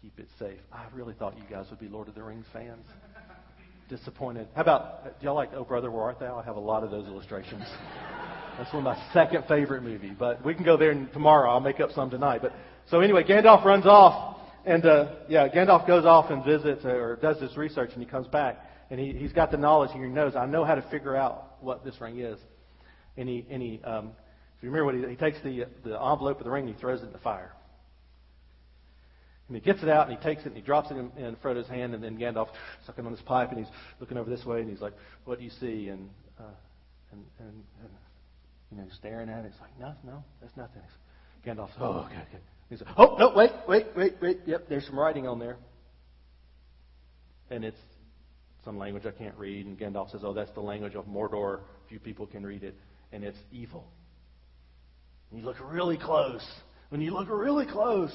[0.01, 0.59] keep it safe.
[0.73, 2.87] I really thought you guys would be Lord of the Rings fans.
[3.89, 4.49] Disappointed.
[4.57, 6.37] How about, do y'all like Oh Brother, Where Art Thou?
[6.37, 7.63] I have a lot of those illustrations.
[8.59, 11.51] That's one of my second favorite movie, but we can go there tomorrow.
[11.51, 12.43] I'll make up some tonight.
[12.43, 12.53] But
[12.91, 17.39] so anyway, Gandalf runs off, and uh, yeah, Gandalf goes off and visits or does
[17.39, 18.59] this research, and he comes back,
[18.91, 19.91] and he, he's got the knowledge.
[19.93, 22.41] He knows I know how to figure out what this ring is.
[23.17, 24.11] And he, and he um,
[24.57, 26.81] if you remember, what he, he takes the the envelope of the ring and he
[26.81, 27.53] throws it in the fire.
[29.49, 31.37] And he gets it out and he takes it and he drops it in, in
[31.37, 32.49] Frodo's hand, and then Gandalf
[32.85, 33.69] sucking on his pipe and he's
[34.01, 36.43] looking over this way and he's like, "What do you see?" And uh,
[37.13, 37.91] and, and and
[38.73, 39.53] you know staring at it.
[39.53, 43.33] He's like, "No, no, that's nothing." He's, Gandalf, "Oh, okay, okay." He's like, "Oh no,
[43.37, 44.41] wait, wait, wait, wait.
[44.47, 45.57] Yep, there's some writing on there."
[47.49, 47.79] And it's
[48.67, 49.65] some language I can't read.
[49.65, 51.61] And Gandalf says, Oh, that's the language of Mordor.
[51.89, 52.75] Few people can read it.
[53.13, 53.87] And it's evil.
[55.31, 56.45] And you look really close.
[56.91, 58.15] When you look really close,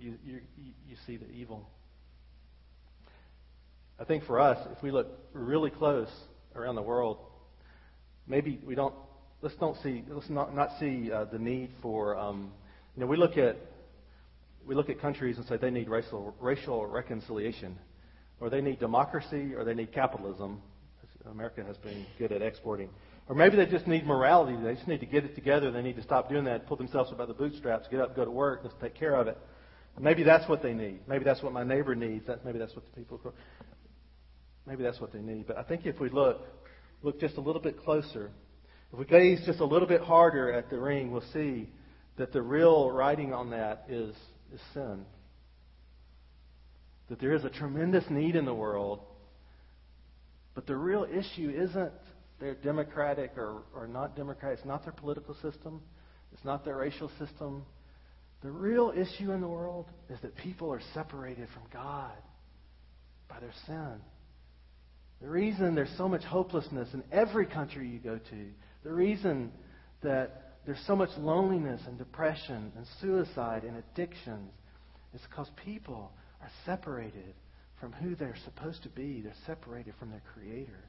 [0.00, 0.40] you, you,
[0.88, 1.68] you see the evil.
[3.98, 6.08] I think for us, if we look really close
[6.54, 7.18] around the world,
[8.26, 8.94] maybe we don't.
[9.42, 10.04] Let's don't see.
[10.08, 12.16] Let's not not see uh, the need for.
[12.16, 12.52] Um,
[12.96, 13.56] you know, we look at
[14.66, 17.78] we look at countries and say they need racial racial reconciliation
[18.40, 20.60] or they need democracy, or they need capitalism.
[21.30, 22.88] America has been good at exporting.
[23.28, 24.56] Or maybe they just need morality.
[24.60, 25.70] They just need to get it together.
[25.70, 28.24] They need to stop doing that, pull themselves up by the bootstraps, get up, go
[28.24, 29.36] to work, let's take care of it.
[30.00, 31.00] Maybe that's what they need.
[31.06, 32.26] Maybe that's what my neighbor needs.
[32.26, 33.20] That, maybe that's what the people.
[34.66, 35.46] Maybe that's what they need.
[35.46, 36.42] But I think if we look,
[37.02, 38.30] look just a little bit closer,
[38.92, 41.68] if we gaze just a little bit harder at the ring, we'll see
[42.16, 44.14] that the real writing on that is,
[44.52, 45.04] is sin
[47.10, 49.00] that there is a tremendous need in the world,
[50.54, 51.92] but the real issue isn't
[52.38, 54.60] their democratic or, or not democratic.
[54.60, 55.82] It's not their political system.
[56.32, 57.64] It's not their racial system.
[58.42, 62.16] The real issue in the world is that people are separated from God
[63.28, 64.00] by their sin.
[65.20, 68.46] The reason there's so much hopelessness in every country you go to,
[68.82, 69.52] the reason
[70.02, 74.50] that there's so much loneliness and depression and suicide and addictions,
[75.12, 77.34] it's because people are separated
[77.80, 79.20] from who they're supposed to be.
[79.20, 80.84] They're separated from their Creator.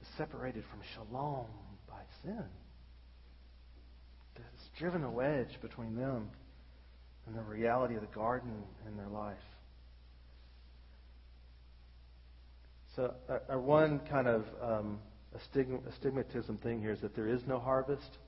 [0.00, 1.46] They're separated from shalom
[1.88, 2.44] by sin.
[4.78, 6.30] Driven a wedge between them
[7.26, 8.52] and the reality of the garden
[8.86, 9.36] in their life.
[12.96, 14.98] So, our, our one kind of um,
[15.34, 18.18] astigmatism thing here is that there is no harvest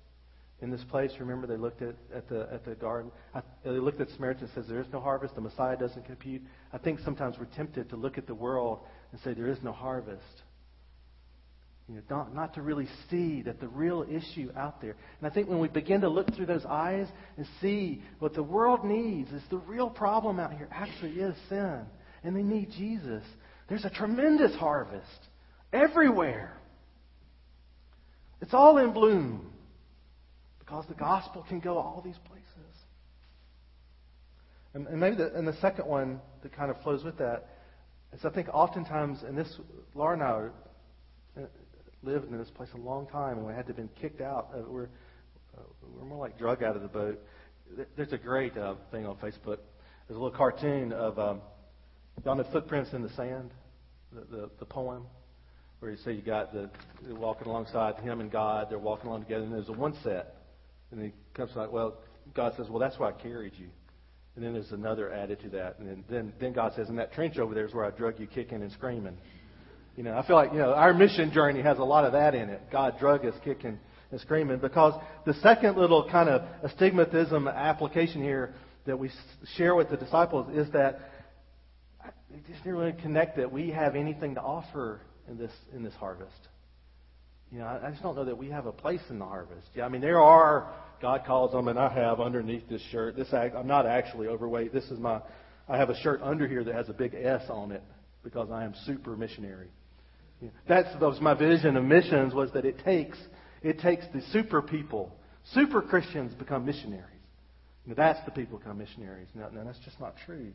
[0.61, 1.12] in this place.
[1.18, 3.11] Remember, they looked at, at the at the garden.
[3.35, 5.35] I, they looked at Samaritan and says there is no harvest.
[5.35, 6.42] The Messiah doesn't compute.
[6.72, 8.80] I think sometimes we're tempted to look at the world
[9.12, 10.42] and say there is no harvest.
[11.88, 14.97] You know, not, not to really see that the real issue out there.
[15.20, 18.42] And I think when we begin to look through those eyes and see what the
[18.42, 21.83] world needs is the real problem out here actually is sin.
[22.23, 23.23] And they need Jesus.
[23.68, 25.05] There's a tremendous harvest
[25.75, 26.57] everywhere.
[28.40, 29.53] It's all in bloom
[30.59, 32.44] because the gospel can go all these places.
[34.73, 37.47] And, and maybe the, and the second one that kind of flows with that
[38.14, 39.55] is I think oftentimes, and this,
[39.94, 40.53] Laura and I are,
[42.04, 44.50] lived in this place a long time, and we had to have been kicked out.
[44.54, 44.88] Uh, we're,
[45.56, 45.62] uh,
[45.96, 47.20] we're more like drug out of the boat.
[47.96, 49.58] There's a great uh, thing on Facebook.
[50.06, 51.40] There's a little cartoon of um,
[52.22, 53.50] the footprints in the sand,
[54.12, 55.04] the, the, the poem,
[55.80, 56.70] where you say you got the
[57.14, 58.68] walking alongside him and God.
[58.68, 60.34] They're walking along together, and there's a one set,
[60.90, 61.98] and he comes like, well,
[62.34, 63.68] God says, well, that's why I carried you.
[64.36, 67.12] And then there's another added to that, and then then, then God says, in that
[67.12, 69.16] trench over there is where I drug you kicking and screaming.
[69.96, 72.35] You know, I feel like, you know, our mission journey has a lot of that
[72.35, 72.62] in it.
[72.72, 73.78] God drug us kicking
[74.11, 74.59] and screaming.
[74.59, 78.54] Because the second little kind of astigmatism application here
[78.87, 79.11] that we
[79.57, 81.00] share with the disciples is that
[82.30, 85.94] they just didn't really connect that we have anything to offer in this, in this
[85.94, 86.33] harvest.
[87.52, 89.68] You know, I just don't know that we have a place in the harvest.
[89.76, 93.14] Yeah, I mean, there are, God calls them, and I have underneath this shirt.
[93.16, 94.72] This I'm not actually overweight.
[94.72, 95.20] This is my,
[95.68, 97.83] I have a shirt under here that has a big S on it
[98.24, 99.68] because I am super missionary.
[100.68, 103.18] That's that was my vision of missions was that it takes
[103.62, 105.14] it takes the super people,
[105.52, 107.09] super Christians become missionaries.
[107.85, 109.28] You know, that's the people become missionaries.
[109.35, 110.52] Now, now that's just not true.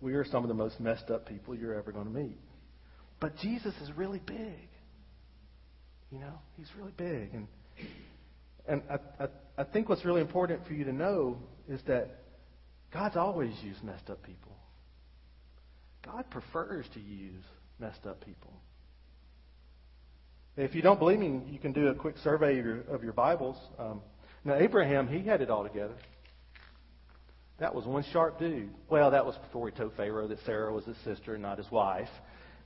[0.00, 2.38] We are some of the most messed up people you're ever going to meet.
[3.20, 4.68] But Jesus is really big.
[6.10, 7.48] You know, he's really big, and
[8.66, 12.20] and I, I, I think what's really important for you to know is that
[12.92, 14.52] God's always used messed up people.
[16.04, 17.42] God prefers to use
[17.78, 18.52] messed up people.
[20.60, 23.12] If you don't believe me, you can do a quick survey of your, of your
[23.12, 23.56] Bibles.
[23.78, 24.00] Um,
[24.44, 25.94] now, Abraham, he had it all together.
[27.60, 28.70] That was one sharp dude.
[28.90, 31.70] Well, that was before he told Pharaoh that Sarah was his sister and not his
[31.70, 32.08] wife.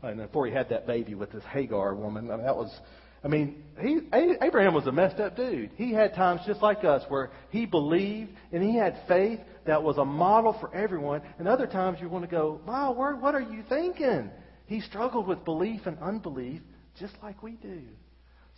[0.00, 2.31] And before he had that baby with this Hagar woman.
[2.31, 2.74] I mean, that was,
[3.22, 3.98] I mean, he,
[4.40, 5.72] Abraham was a messed up dude.
[5.76, 9.98] He had times just like us where he believed and he had faith that was
[9.98, 11.20] a model for everyone.
[11.38, 14.31] And other times you want to go, my word, what are you thinking?
[14.64, 16.62] He struggled with belief and unbelief
[16.98, 17.83] just like we do.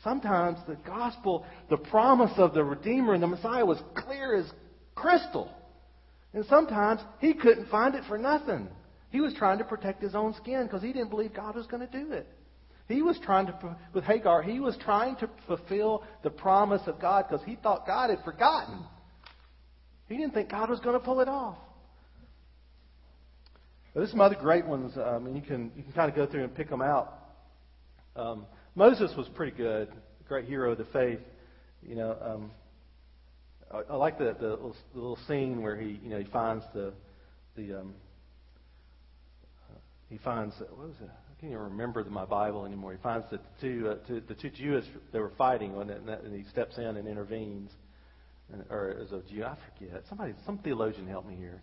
[0.03, 4.51] Sometimes the gospel, the promise of the Redeemer and the Messiah was clear as
[4.95, 5.51] crystal.
[6.33, 8.69] And sometimes he couldn't find it for nothing.
[9.11, 11.87] He was trying to protect his own skin because he didn't believe God was going
[11.87, 12.27] to do it.
[12.89, 17.27] He was trying to, with Hagar, he was trying to fulfill the promise of God
[17.29, 18.85] because he thought God had forgotten.
[20.09, 21.57] He didn't think God was going to pull it off.
[23.95, 24.93] there's some other great ones.
[24.99, 27.24] Um, mean, you can you can kind of go through and pick them out.
[28.17, 29.89] Um, Moses was pretty good,
[30.29, 31.21] great hero of the faith.
[31.83, 32.51] You know, um,
[33.73, 36.65] I, I like the, the, little, the little scene where he, you know, he finds
[36.75, 36.93] the
[37.57, 37.95] the um,
[39.71, 41.09] uh, he finds what was it?
[41.11, 42.93] I can't even remember my Bible anymore.
[42.93, 46.49] He finds the two, uh, two the two Jews they were fighting, and, and he
[46.51, 47.71] steps in and intervenes.
[48.53, 49.45] And, or is a Jew?
[49.45, 50.03] I forget.
[50.09, 51.63] Somebody, some theologian, help me here.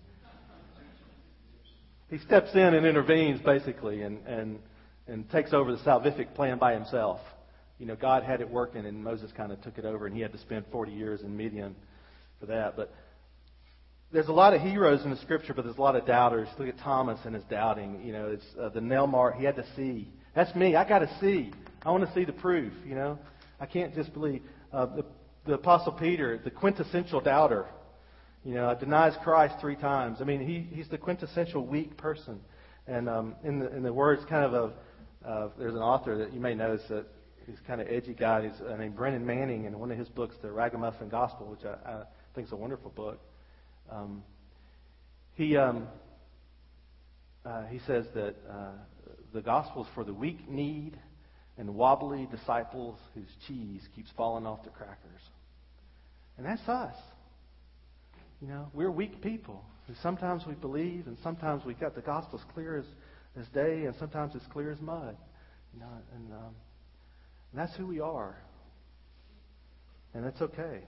[2.10, 4.60] He steps in and intervenes basically, and and
[5.08, 7.20] and takes over the salvific plan by himself.
[7.80, 10.22] You know, God had it working, and Moses kind of took it over, and he
[10.22, 11.76] had to spend 40 years in Midian
[12.40, 12.76] for that.
[12.76, 12.94] But
[14.12, 16.48] there's a lot of heroes in the scripture, but there's a lot of doubters.
[16.60, 18.02] Look at Thomas and his doubting.
[18.04, 19.38] You know, it's uh, the nail mark.
[19.38, 20.10] He had to see.
[20.36, 20.76] That's me.
[20.76, 21.52] I got to see.
[21.84, 22.74] I want to see the proof.
[22.86, 23.20] You know,
[23.60, 24.44] I can't just believe.
[24.72, 25.06] Uh, the,
[25.46, 27.66] the apostle Peter, the quintessential doubter.
[28.44, 30.18] You know, denies Christ three times.
[30.20, 32.40] I mean, he, he's the quintessential weak person.
[32.88, 34.74] And um, in the in the words kind of of
[35.26, 37.06] uh, there's an author that you may notice that
[37.46, 38.48] he's kind of edgy guy.
[38.48, 41.90] He's uh, named Brennan Manning, and one of his books, The Ragamuffin Gospel, which I,
[41.90, 42.04] I
[42.36, 43.20] think is a wonderful book.
[43.92, 44.24] Um,
[45.36, 45.88] he um,
[47.46, 48.72] uh, he says that uh,
[49.34, 50.98] the gospel is for the weak need
[51.58, 55.22] and wobbly disciples whose cheese keeps falling off the crackers.
[56.38, 56.96] And that's us.
[58.42, 59.64] You know, we're weak people.
[59.88, 62.86] And sometimes we believe, and sometimes we got the gospel as clear as,
[63.40, 65.16] as day, and sometimes it's clear as mud.
[65.74, 66.56] You know, and, um,
[67.52, 68.36] and that's who we are.
[70.14, 70.82] And that's okay.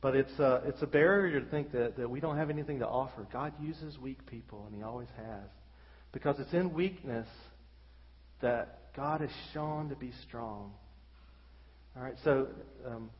[0.00, 2.86] But it's a, it's a barrier to think that, that we don't have anything to
[2.86, 3.26] offer.
[3.32, 5.48] God uses weak people, and He always has.
[6.12, 7.26] Because it's in weakness
[8.40, 10.72] that God is shown to be strong.
[11.96, 12.46] All right, so
[12.86, 13.10] um,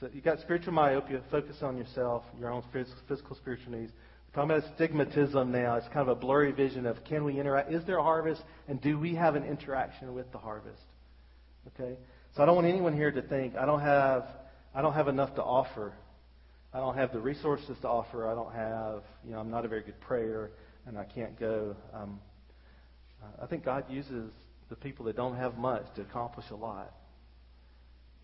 [0.00, 1.20] so you got spiritual myopia.
[1.30, 3.92] Focus on yourself, your own physical, spiritual needs.
[4.32, 5.74] Talking about stigmatism now.
[5.74, 7.72] It's kind of a blurry vision of can we interact?
[7.72, 10.82] Is there a harvest, and do we have an interaction with the harvest?
[11.68, 11.96] Okay.
[12.36, 14.24] So I don't want anyone here to think I don't have
[14.74, 15.92] I don't have enough to offer.
[16.72, 18.28] I don't have the resources to offer.
[18.28, 20.50] I don't have you know I'm not a very good prayer,
[20.86, 21.74] and I can't go.
[21.92, 22.20] Um,
[23.42, 24.30] I think God uses
[24.68, 26.94] the people that don't have much to accomplish a lot.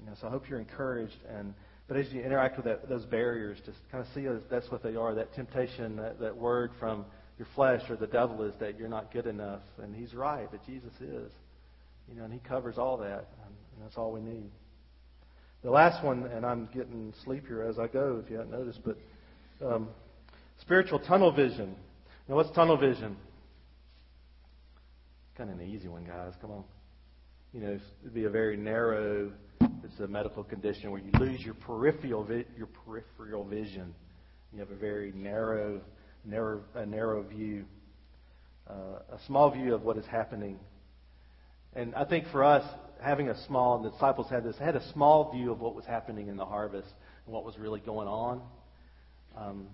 [0.01, 1.19] You know, so I hope you're encouraged.
[1.29, 1.55] And
[1.89, 4.97] but as you interact with that, those barriers, just kind of see that's what they
[4.97, 5.15] are.
[5.15, 7.05] That temptation, that, that word from
[7.39, 10.65] your flesh or the devil is that you're not good enough, and he's right that
[10.67, 11.31] Jesus is.
[12.09, 14.51] You know, and he covers all that, and that's all we need.
[15.63, 18.99] The last one, and I'm getting sleepier as I go, if you haven't noticed, but
[19.65, 19.89] um,
[20.61, 21.75] spiritual tunnel vision.
[22.29, 23.17] Now, what's tunnel vision?
[25.37, 26.33] Kind of an easy one, guys.
[26.41, 26.65] Come on.
[27.53, 29.33] You know, it'd be a very narrow
[29.87, 33.95] it's a medical condition where you lose your peripheral vi- your peripheral vision.
[34.53, 35.81] You have a very narrow,
[36.25, 37.65] narrow, a narrow view,
[38.69, 40.59] uh, a small view of what is happening.
[41.75, 42.65] And I think for us,
[43.01, 46.29] having a small, the disciples had this, had a small view of what was happening
[46.29, 46.89] in the harvest
[47.25, 48.43] and what was really going on.
[49.37, 49.69] Um,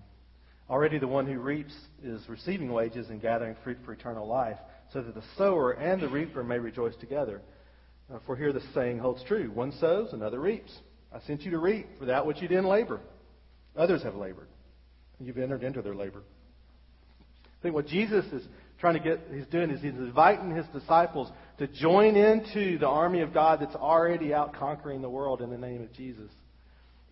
[0.69, 4.57] already the one who reaps is receiving wages and gathering fruit for eternal life,
[4.91, 7.41] so that the sower and the reaper may rejoice together.
[8.11, 10.73] Uh, for here the saying holds true one sows, another reaps.
[11.13, 12.99] I sent you to reap for that which you didn't labor.
[13.75, 14.47] Others have labored.
[15.19, 16.23] You've entered into their labor.
[17.45, 18.43] I think what Jesus is
[18.79, 23.21] trying to get, he's doing is he's inviting his disciples to join into the army
[23.21, 26.29] of God that's already out conquering the world in the name of Jesus.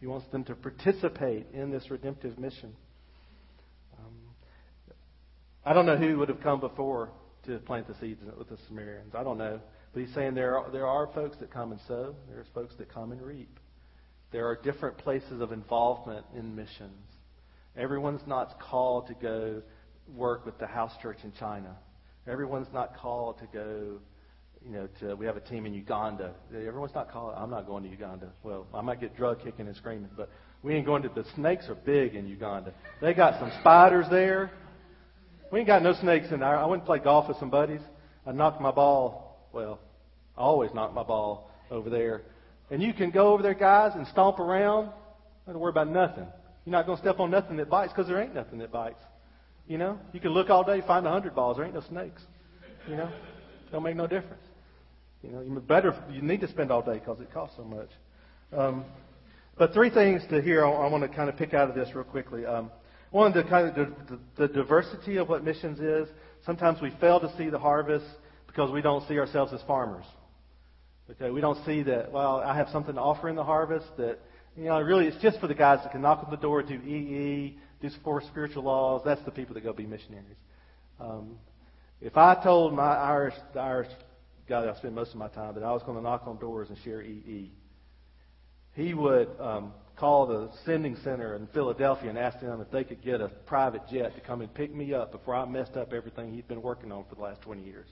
[0.02, 2.74] He wants them to participate in this redemptive mission.
[4.00, 4.14] Um,
[5.64, 7.12] I don't know who would have come before
[7.46, 9.14] to plant the seeds with the Samaritans.
[9.16, 9.62] I don't know.
[9.94, 12.94] But he's saying there are, there are folks that come and sow, there's folks that
[12.94, 13.60] come and reap.
[14.32, 17.04] There are different places of involvement in missions.
[17.76, 19.62] Everyone's not called to go
[20.16, 21.76] work with the house church in China.
[22.28, 24.00] Everyone's not called to go,
[24.66, 26.34] you know, to, we have a team in Uganda.
[26.54, 28.30] Everyone's not called, I'm not going to Uganda.
[28.44, 30.30] Well, I might get drug kicking and screaming, but
[30.64, 32.74] we ain't going to, the snakes are big in Uganda.
[33.02, 34.52] They got some spiders there.
[35.52, 36.58] We ain't got no snakes in there.
[36.58, 37.82] I went to play golf with some buddies.
[38.26, 39.21] I knocked my ball
[39.54, 39.80] well,
[40.38, 42.22] I always knock my ball over there.
[42.70, 44.92] And you can go over there, guys, and stomp around.
[45.46, 46.26] Don't worry about nothing.
[46.66, 49.00] You're not going to step on nothing that bites because there ain't nothing that bites.
[49.68, 51.58] You know, you can look all day, find a hundred balls.
[51.58, 52.22] There ain't no snakes.
[52.88, 53.12] You know,
[53.72, 54.44] don't make no difference.
[55.24, 57.90] You know, you better you need to spend all day because it costs so much.
[58.52, 58.86] Um,
[59.58, 60.66] but three things to hear.
[60.66, 62.46] I, I want to kind of pick out of this real quickly.
[62.46, 62.72] Um,
[63.12, 66.08] one, the kind of the, the, the diversity of what missions is.
[66.46, 68.06] Sometimes we fail to see the harvest
[68.52, 70.04] because we don't see ourselves as farmers.
[71.10, 74.20] Okay, we don't see that, well, I have something to offer in the harvest that,
[74.58, 76.74] you know, really it's just for the guys that can knock on the door, do
[76.74, 79.02] EE, do four spiritual laws.
[79.06, 80.38] That's the people that go be missionaries.
[81.00, 81.38] Um,
[82.02, 83.90] if I told my Irish, the Irish
[84.48, 86.38] guy that I spend most of my time that I was going to knock on
[86.38, 87.52] doors and share EE,
[88.74, 93.02] he would um, call the sending center in Philadelphia and ask them if they could
[93.02, 96.34] get a private jet to come and pick me up before I messed up everything
[96.34, 97.88] he'd been working on for the last 20 years.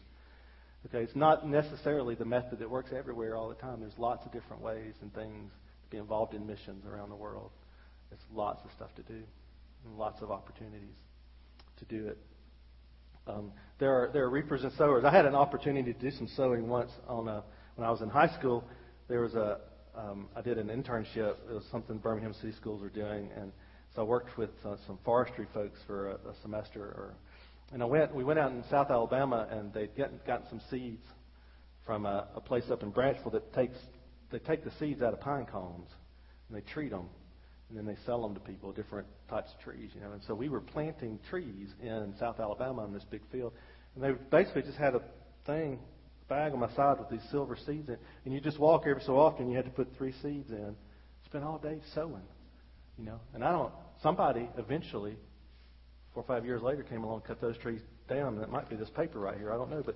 [0.88, 3.82] Okay, it's not necessarily the method that works everywhere all the time.
[3.82, 5.52] There's lots of different ways and things
[5.84, 7.52] to be involved in missions around the world.
[8.10, 9.22] There's lots of stuff to do
[9.86, 10.96] and lots of opportunities
[11.78, 12.18] to do it.
[13.28, 15.04] Um, there are there are reapers and sowers.
[15.06, 17.44] I had an opportunity to do some sowing once on a,
[17.76, 18.64] when I was in high school.
[19.08, 19.60] There was a
[19.96, 21.36] um, I did an internship.
[21.50, 23.52] It was something Birmingham City Schools were doing, and
[23.96, 27.16] so I worked with uh, some forestry folks for a, a semester or
[27.72, 31.04] and I went, we went out in South Alabama, and they'd get, gotten some seeds
[31.86, 33.78] from a, a place up in Branchville that takes,
[34.32, 35.90] they take the seeds out of pine cones,
[36.48, 37.06] and they treat them,
[37.70, 40.12] and then they sell them to people, different types of trees, you know.
[40.12, 43.54] And so we were planting trees in South Alabama in this big field,
[43.96, 45.02] and they basically just had a
[45.46, 45.80] thing,
[46.28, 49.20] bag on my side with these silver seeds in, and you just walk every so
[49.20, 49.50] often.
[49.50, 50.76] You had to put three seeds in.
[51.26, 52.24] Spend all day sowing,
[52.98, 53.20] you know.
[53.34, 53.74] And I don't.
[54.02, 55.18] Somebody eventually
[56.20, 58.76] four or five years later came along, cut those trees down, and it might be
[58.76, 59.54] this paper right here.
[59.54, 59.96] I don't know, but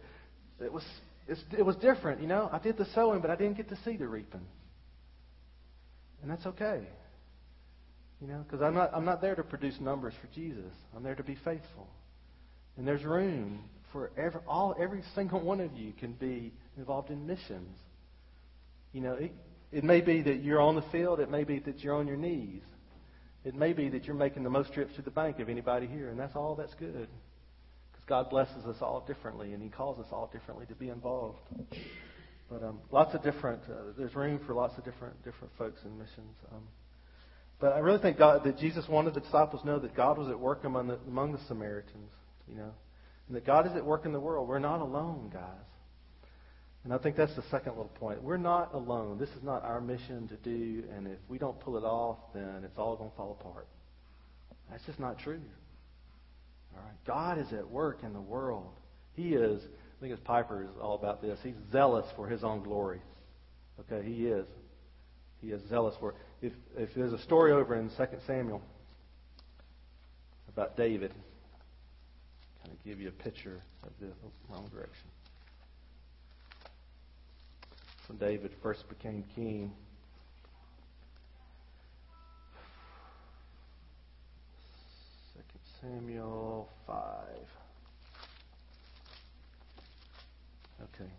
[0.64, 0.84] it was
[1.28, 2.22] it was different.
[2.22, 4.46] You know, I did the sowing, but I didn't get to see the reaping.
[6.22, 6.88] And that's okay.
[8.22, 10.72] You know, because I'm not, I'm not there to produce numbers for Jesus.
[10.96, 11.88] I'm there to be faithful.
[12.78, 17.28] And there's room for every, all, every single one of you can be involved in
[17.28, 17.78] missions.
[18.94, 19.34] You know, it,
[19.72, 21.20] it may be that you're on the field.
[21.20, 22.62] It may be that you're on your knees.
[23.46, 26.10] It may be that you're making the most trips to the bank of anybody here,
[26.10, 27.08] and that's all that's good.
[27.92, 31.40] Because God blesses us all differently, and He calls us all differently to be involved.
[32.50, 35.98] But um, lots of different, uh, there's room for lots of different different folks in
[35.98, 36.36] missions.
[36.52, 36.64] Um,
[37.60, 40.30] but I really think God, that Jesus wanted the disciples to know that God was
[40.30, 42.12] at work among the, among the Samaritans,
[42.48, 42.72] you know,
[43.28, 44.48] and that God is at work in the world.
[44.48, 45.42] We're not alone, guys.
[46.84, 48.22] And I think that's the second little point.
[48.22, 49.18] We're not alone.
[49.18, 52.62] This is not our mission to do, and if we don't pull it off, then
[52.66, 53.68] it's all going to fall apart.
[54.70, 55.40] That's just not true.
[56.76, 56.96] All right.
[57.08, 58.74] God is at work in the world.
[59.16, 61.40] He is, I think it's Piper is all about this.
[61.42, 63.00] He's zealous for his own glory.
[63.80, 64.46] Okay, he is.
[65.42, 66.16] He is zealous for it.
[66.42, 68.62] If, if there's a story over in 2 Samuel
[70.50, 71.14] about David,
[72.64, 74.08] kind of give you a picture of the
[74.50, 75.08] wrong direction
[78.08, 79.72] when David first became king.
[85.34, 86.96] Second Samuel 5.
[90.82, 91.10] Okay.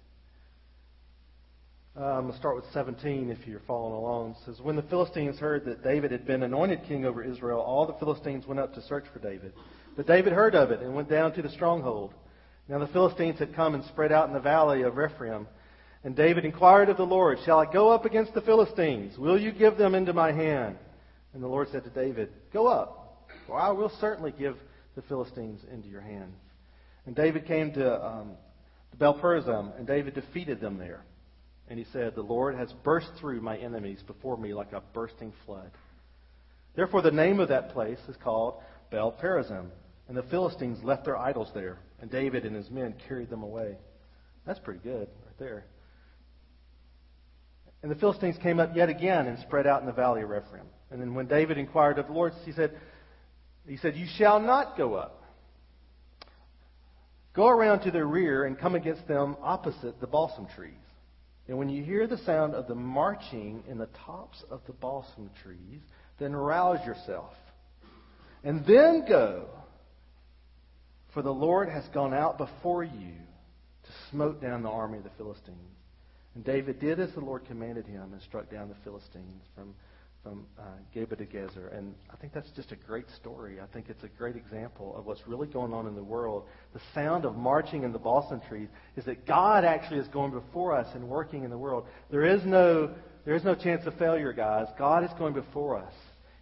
[1.97, 4.30] Uh, I'm going to start with 17 if you're following along.
[4.32, 7.87] It says, When the Philistines heard that David had been anointed king over Israel, all
[7.87, 9.53] the Philistines went up to search for David.
[9.97, 12.12] But David heard of it and went down to the stronghold.
[12.68, 15.47] Now the Philistines had come and spread out in the valley of Rephaim
[16.05, 19.16] and David inquired of the Lord, Shall I go up against the Philistines?
[19.18, 20.76] Will you give them into my hand?
[21.32, 24.57] And the Lord said to David, Go up, for I will certainly give
[24.94, 26.32] the Philistines into your hand.
[27.07, 28.32] And David came to, um,
[28.90, 31.05] to Baal-perazim, and David defeated them there.
[31.68, 35.32] And he said, The Lord has burst through my enemies before me like a bursting
[35.46, 35.70] flood.
[36.76, 39.70] Therefore, the name of that place is called Baal-perazim.
[40.07, 43.78] And the Philistines left their idols there, and David and his men carried them away.
[44.46, 45.64] That's pretty good right there.
[47.85, 50.64] And the Philistines came up yet again and spread out in the valley of Rephaim.
[50.91, 52.80] And then when David inquired of the Lord, he said,
[53.68, 55.22] he said, You shall not go up.
[57.35, 60.72] Go around to their rear and come against them opposite the balsam trees.
[61.47, 65.28] And when you hear the sound of the marching in the tops of the balsam
[65.43, 65.82] trees,
[66.18, 67.35] then rouse yourself.
[68.43, 69.51] And then go,
[71.12, 73.12] for the Lord has gone out before you
[73.82, 75.74] to smote down the army of the Philistines.
[76.35, 79.74] And David did as the Lord commanded him and struck down the Philistines from,
[80.22, 80.62] from uh,
[80.95, 81.76] Geba to Gezer.
[81.76, 83.61] And I think that's just a great story.
[83.61, 86.45] I think it's a great example of what's really going on in the world.
[86.72, 90.74] The sound of marching in the balsam trees is that God actually is going before
[90.74, 91.87] us and working in the world.
[92.11, 92.91] There is no,
[93.24, 94.66] there is no chance of failure, guys.
[94.76, 95.93] God is going before us.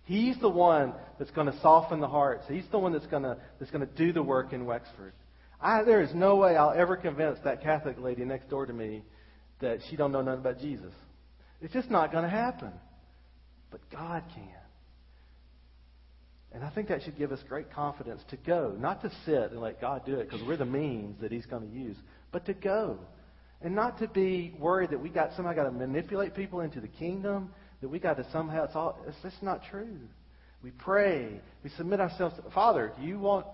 [0.04, 2.44] He's the one that's going to soften the hearts.
[2.48, 5.12] He's the one that's going to, that's going to do the work in Wexford.
[5.60, 9.02] I, there is no way I'll ever convince that Catholic lady next door to me
[9.62, 10.92] that she don't know nothing about Jesus.
[11.60, 12.72] It's just not going to happen.
[13.70, 14.48] But God can.
[16.52, 19.60] And I think that should give us great confidence to go, not to sit and
[19.60, 21.96] let God do it because we're the means that He's going to use,
[22.30, 22.98] but to go.
[23.62, 26.88] And not to be worried that we got somehow got to manipulate people into the
[26.88, 29.96] kingdom, that we got to somehow it's all it's just not true.
[30.62, 33.46] We pray, we submit ourselves to Father, do you want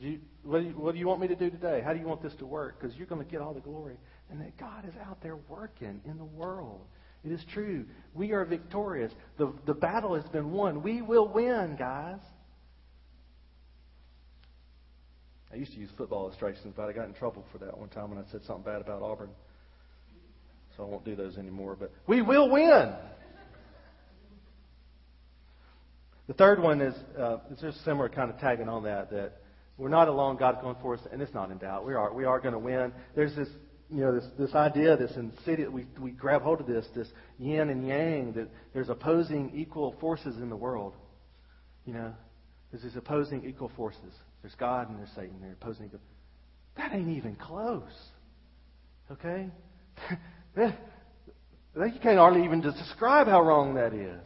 [0.00, 1.82] do you, what, do you, what do you want me to do today?
[1.84, 2.80] How do you want this to work?
[2.80, 3.96] Because you're going to get all the glory
[4.30, 6.82] and that God is out there working in the world.
[7.24, 7.84] It is true.
[8.14, 9.12] We are victorious.
[9.36, 10.82] The, the battle has been won.
[10.82, 12.20] We will win, guys.
[15.52, 18.10] I used to use football illustrations, but I got in trouble for that one time
[18.10, 19.30] when I said something bad about Auburn.
[20.76, 21.76] So I won't do those anymore.
[21.78, 22.94] But we will win.
[26.28, 29.10] The third one is uh, it's just similar, kind of tagging on that.
[29.10, 29.32] That
[29.76, 30.36] we're not alone.
[30.36, 31.84] God's going for us, and it's not in doubt.
[31.84, 32.92] We are we are going to win.
[33.16, 33.48] There's this
[33.92, 37.70] you know, this, this idea, this insidious, we, we grab hold of this, this yin
[37.70, 40.94] and yang, that there's opposing equal forces in the world.
[41.84, 42.14] You know,
[42.70, 44.14] there's these opposing equal forces.
[44.42, 45.36] There's God and there's Satan.
[45.40, 46.00] They're opposing equal.
[46.76, 47.82] That ain't even close.
[49.10, 49.48] Okay?
[50.56, 50.72] you
[51.74, 54.24] can't hardly even describe how wrong that is.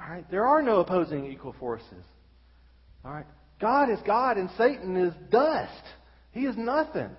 [0.00, 0.28] All right?
[0.30, 2.04] There are no opposing equal forces.
[3.04, 3.26] All right?
[3.60, 5.84] God is God and Satan is dust.
[6.32, 7.10] He is nothing.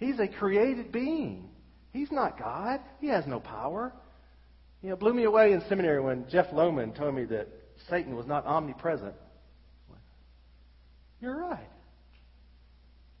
[0.00, 1.50] He's a created being.
[1.92, 2.80] He's not God.
[3.00, 3.92] He has no power.
[4.82, 7.48] You know, it blew me away in seminary when Jeff Lohman told me that
[7.88, 9.14] Satan was not omnipresent.
[11.20, 11.68] You're right.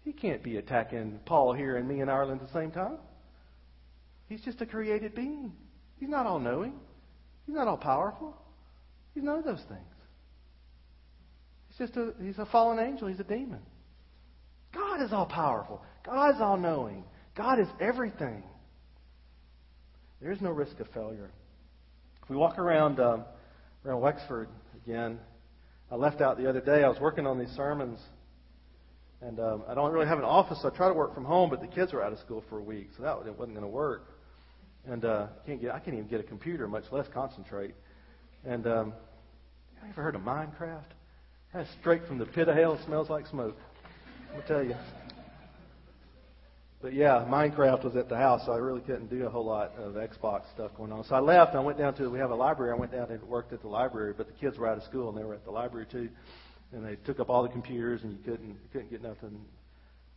[0.04, 2.96] He can't be attacking Paul here and me in Ireland at the same time.
[4.28, 5.52] He's just a created being.
[5.98, 6.72] He's not all knowing.
[7.46, 8.34] He's not all powerful.
[9.14, 9.80] He's none of those things.
[11.68, 13.08] He's just a he's a fallen angel.
[13.08, 13.60] He's a demon.
[14.72, 15.82] God is all powerful.
[16.04, 17.04] God is all knowing.
[17.36, 18.42] God is everything.
[20.20, 21.30] There is no risk of failure.
[22.22, 23.24] If we walk around um,
[23.84, 24.48] around Wexford
[24.84, 25.18] again,
[25.90, 26.84] I left out the other day.
[26.84, 27.98] I was working on these sermons,
[29.22, 31.50] and um, I don't really have an office, so I try to work from home.
[31.50, 33.62] But the kids were out of school for a week, so that it wasn't going
[33.62, 34.04] to work.
[34.86, 37.74] And uh, can't get I can't even get a computer, much less concentrate.
[38.44, 38.92] And um,
[39.82, 40.84] you ever heard of Minecraft?
[41.52, 42.78] That's straight from the pit of hell.
[42.86, 43.56] Smells like smoke.
[44.34, 44.74] I'll tell you.
[46.82, 49.72] But yeah, Minecraft was at the house, so I really couldn't do a whole lot
[49.76, 51.04] of Xbox stuff going on.
[51.04, 51.54] So I left.
[51.54, 52.72] I went down to we have a library.
[52.72, 55.10] I went down and worked at the library, but the kids were out of school
[55.10, 56.08] and they were at the library too,
[56.72, 59.38] and they took up all the computers and you couldn't you couldn't get nothing.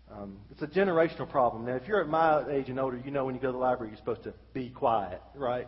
[0.09, 1.65] Um, it's a generational problem.
[1.65, 3.57] Now, if you're at my age and older, you know when you go to the
[3.57, 5.67] library, you're supposed to be quiet, right?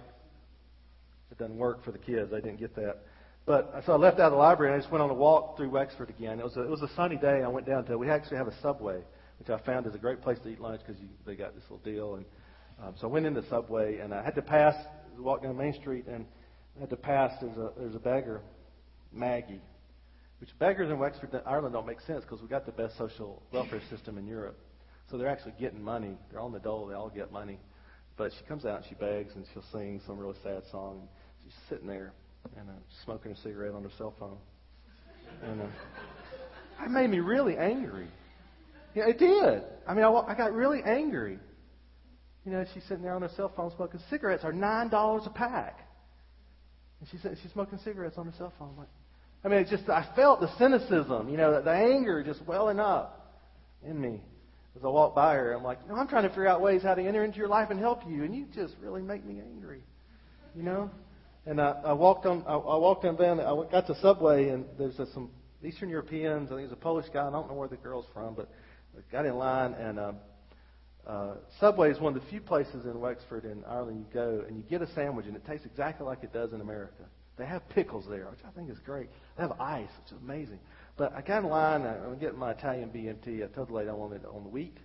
[1.32, 2.32] It doesn't work for the kids.
[2.32, 3.00] They didn't get that.
[3.46, 5.58] But so I left out of the library and I just went on a walk
[5.58, 6.40] through Wexford again.
[6.40, 7.42] It was a, it was a sunny day.
[7.44, 9.02] I went down to we actually have a Subway,
[9.40, 11.84] which I found is a great place to eat lunch because they got this little
[11.86, 12.16] deal.
[12.16, 12.26] And
[12.82, 14.76] um, so I went in the Subway and I had to pass,
[15.18, 16.26] walk down Main Street, and
[16.78, 17.32] I had to pass.
[17.42, 18.42] There's a there's a beggar,
[19.12, 19.62] Maggie,
[20.40, 23.82] which beggars in Wexford, Ireland don't make sense because we got the best social welfare
[23.90, 24.58] system in Europe.
[25.10, 26.18] So they're actually getting money.
[26.32, 26.88] They're on the dole.
[26.88, 27.60] They all get money.
[28.18, 31.08] But she comes out and she begs and she'll sing some really sad song.
[31.44, 32.14] She's sitting there
[32.58, 32.74] and uh,
[33.04, 34.38] smoking a cigarette on her cell phone.
[35.44, 35.66] And uh,
[36.86, 38.08] it made me really angry.
[38.96, 39.64] Yeah, it did.
[39.86, 41.38] I mean, I, I got really angry.
[42.46, 44.44] You know, she's sitting there on her cell phone smoking cigarettes.
[44.44, 45.80] Are nine dollars a pack,
[47.00, 48.76] and she's she's smoking cigarettes on her cell phone.
[48.78, 48.88] Like,
[49.44, 52.80] I mean, it's just I felt the cynicism, you know, the, the anger just welling
[52.80, 53.44] up
[53.84, 54.22] in me
[54.78, 55.54] as I walked by her.
[55.54, 57.70] I'm like, no, I'm trying to figure out ways how to enter into your life
[57.72, 59.82] and help you, and you just really make me angry,
[60.56, 60.90] you know.
[61.48, 63.40] And I, I walked on, I, I walked on down.
[63.40, 65.30] I got to the Subway, and there's a, some
[65.64, 66.52] Eastern Europeans.
[66.52, 67.28] I think there's a Polish guy.
[67.28, 68.50] I don't know where the girl's from, but
[69.12, 70.12] got in line, and uh,
[71.08, 74.58] uh, Subway is one of the few places in Wexford in Ireland you go, and
[74.58, 77.04] you get a sandwich, and it tastes exactly like it does in America.
[77.38, 79.10] They have pickles there, which I think is great.
[79.36, 80.60] They have ice, which is amazing.
[80.98, 81.82] But I got in line.
[81.82, 83.44] I'm getting my Italian BMT.
[83.44, 84.78] I told the lady I wanted it on the wheat.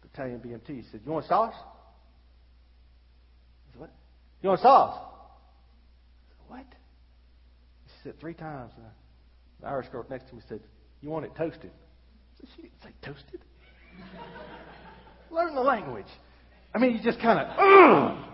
[0.00, 0.84] The Italian BMT.
[0.84, 3.90] She said, "You want sauce?" I said, "What?
[4.42, 5.12] You want sauce?"
[6.52, 6.66] What?
[7.86, 8.72] She said three times.
[8.76, 8.86] And
[9.60, 10.60] the Irish girl next to me said,
[11.00, 11.70] You want it toasted?
[12.42, 13.40] I said, She didn't say toasted.
[15.30, 16.06] Learn the language.
[16.74, 18.28] I mean, you just kind of, ugh.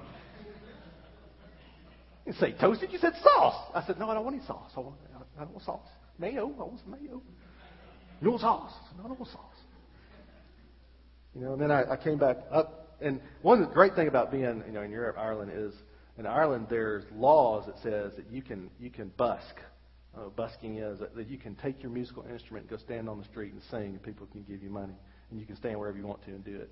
[2.26, 3.70] You say toasted, you said sauce.
[3.74, 4.70] I said, No, I don't want any sauce.
[4.76, 4.96] I, want,
[5.36, 5.88] I don't want sauce.
[6.18, 7.22] Mayo, I want some mayo.
[8.20, 8.72] No sauce.
[8.96, 9.42] No, I don't want sauce.
[11.34, 12.96] You know, and then I, I came back up.
[13.00, 15.72] And one great thing about being, you know, in Europe, Ireland is
[16.18, 19.54] in Ireland, there's laws that says that you can you can busk.
[20.18, 23.24] Uh, busking is that, you can take your musical instrument and go stand on the
[23.24, 24.94] street and sing, and people can give you money,
[25.30, 26.70] and you can stand wherever you want to and do it.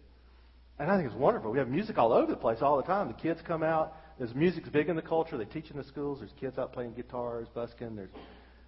[0.78, 1.52] And I think it's wonderful.
[1.52, 3.08] We have music all over the place all the time.
[3.08, 3.94] The kids come out.
[4.18, 5.38] There's music's big in the culture.
[5.38, 6.18] They teach in the schools.
[6.18, 7.94] There's kids out playing guitars, busking.
[7.94, 8.10] There's,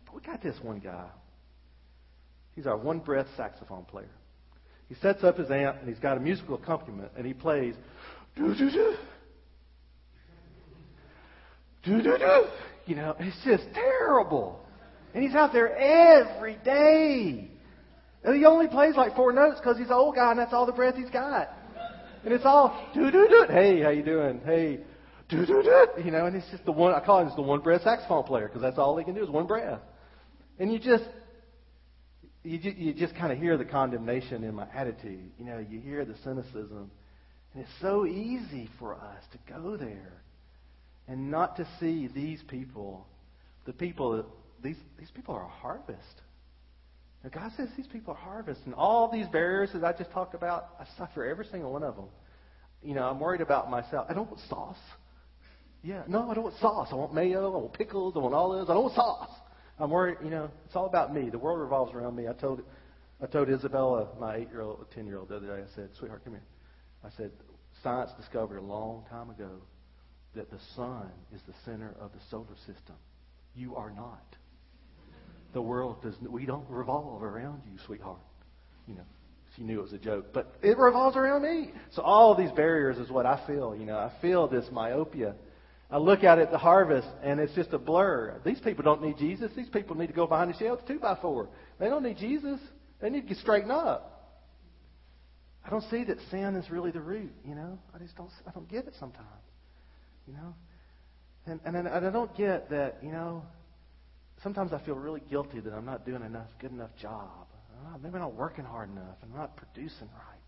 [0.06, 1.06] but we got this one guy.
[2.54, 4.10] He's our one breath saxophone player.
[4.88, 7.74] He sets up his amp and he's got a musical accompaniment and he plays.
[8.36, 8.94] Doo-doo-doo,
[11.84, 12.44] do do do.
[12.86, 14.64] You know, it's just terrible.
[15.14, 17.50] And he's out there every day.
[18.24, 20.66] And he only plays like four notes because he's an old guy and that's all
[20.66, 21.48] the breath he's got.
[22.24, 23.46] And it's all do do do.
[23.48, 24.40] Hey, how you doing?
[24.44, 24.80] Hey,
[25.28, 26.02] do do do.
[26.02, 26.92] You know, and it's just the one.
[26.92, 29.22] I call him just the one breath saxophone player because that's all he can do
[29.22, 29.80] is one breath.
[30.58, 31.04] And you just
[32.42, 35.30] you just, you just kind of hear the condemnation in my attitude.
[35.38, 36.90] You know, you hear the cynicism,
[37.52, 40.22] and it's so easy for us to go there
[41.06, 43.06] and not to see these people,
[43.64, 44.24] the people,
[44.62, 46.22] these, these people are a harvest.
[47.24, 48.60] Now God says these people are harvest.
[48.64, 51.96] And all these barriers that I just talked about, I suffer every single one of
[51.96, 52.06] them.
[52.82, 54.06] You know, I'm worried about myself.
[54.08, 54.76] I don't want sauce.
[55.82, 56.88] Yeah, no, I don't want sauce.
[56.90, 57.52] I want mayo.
[57.52, 58.14] I want pickles.
[58.16, 58.70] I want olives.
[58.70, 59.30] I don't want sauce.
[59.80, 61.30] I'm worried, you know, it's all about me.
[61.30, 62.26] The world revolves around me.
[62.26, 62.62] I told
[63.20, 65.90] I told Isabella, my eight year old, ten year old, the other day, I said,
[65.98, 66.42] Sweetheart, come here.
[67.04, 67.32] I said,
[67.82, 69.50] Science discovered a long time ago
[70.34, 72.94] that the sun is the center of the solar system.
[73.54, 74.36] You are not.
[75.58, 76.14] The world does.
[76.20, 78.20] We don't revolve around you, sweetheart.
[78.86, 79.02] You know,
[79.56, 81.72] she knew it was a joke, but it revolves around me.
[81.90, 83.74] So all these barriers is what I feel.
[83.74, 85.34] You know, I feel this myopia.
[85.90, 88.40] I look out at the harvest, and it's just a blur.
[88.44, 89.50] These people don't need Jesus.
[89.56, 91.48] These people need to go behind the shelves two by four.
[91.80, 92.60] They don't need Jesus.
[93.00, 94.38] They need to get straightened up.
[95.66, 97.32] I don't see that sin is really the root.
[97.44, 98.30] You know, I just don't.
[98.46, 99.26] I don't get it sometimes.
[100.28, 100.54] You know?
[101.46, 103.42] And, and, and I don't get that, you know,
[104.42, 107.46] sometimes I feel really guilty that I'm not doing enough, good enough job.
[107.86, 109.16] Oh, maybe I'm not working hard enough.
[109.22, 110.38] And I'm not producing right.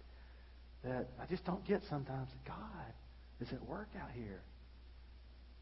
[0.84, 2.56] That I just don't get sometimes God
[3.40, 4.40] is at work out here.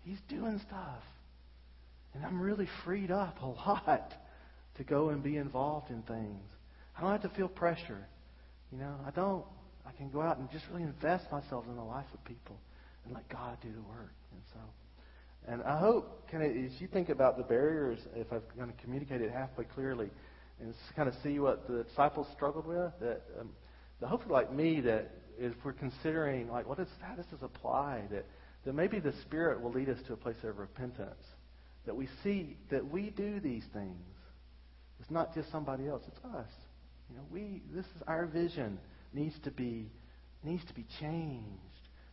[0.03, 1.03] He's doing stuff.
[2.15, 4.13] And I'm really freed up a lot
[4.77, 6.43] to go and be involved in things.
[6.97, 8.07] I don't have to feel pressure.
[8.73, 9.45] You know, I don't.
[9.87, 12.59] I can go out and just really invest myself in the life of people
[13.05, 14.13] and let God do the work.
[14.33, 14.61] And so,
[15.49, 18.77] and I hope, kind of, as you think about the barriers, if I've kind of
[18.79, 20.11] communicated halfway clearly,
[20.61, 23.51] and kind of see what the disciples struggled with, that um,
[24.03, 28.27] hopefully, like me, that if we're considering like what is how does this apply, that
[28.65, 31.25] that maybe the Spirit will lead us to a place of repentance,
[31.87, 34.15] that we see that we do these things.
[35.01, 36.51] It's not just somebody else; it's us.
[37.09, 38.79] You know, we this is our vision
[39.13, 39.91] needs to be
[40.45, 41.69] needs to be changed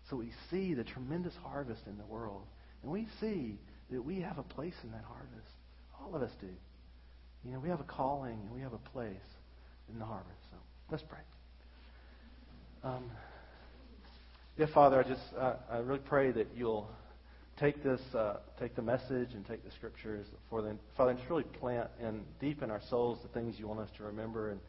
[0.09, 2.43] so we see the tremendous harvest in the world,
[2.86, 3.57] and we see
[3.89, 5.51] that we have a place in that harvest.
[5.99, 6.47] All of us do.
[7.43, 9.15] You know, we have a calling and we have a place
[9.91, 10.38] in the harvest.
[10.51, 10.57] So
[10.91, 11.19] let's pray.
[12.83, 13.09] Um,
[14.55, 16.88] yeah, Father, I just uh, I really pray that you'll
[17.59, 21.29] take this, uh, take the message and take the scriptures for them, Father, and just
[21.29, 24.59] really plant and deep in our souls the things you want us to remember, and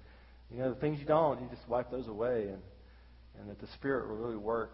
[0.50, 2.62] you know the things you don't, you just wipe those away, and
[3.38, 4.72] and that the Spirit will really work,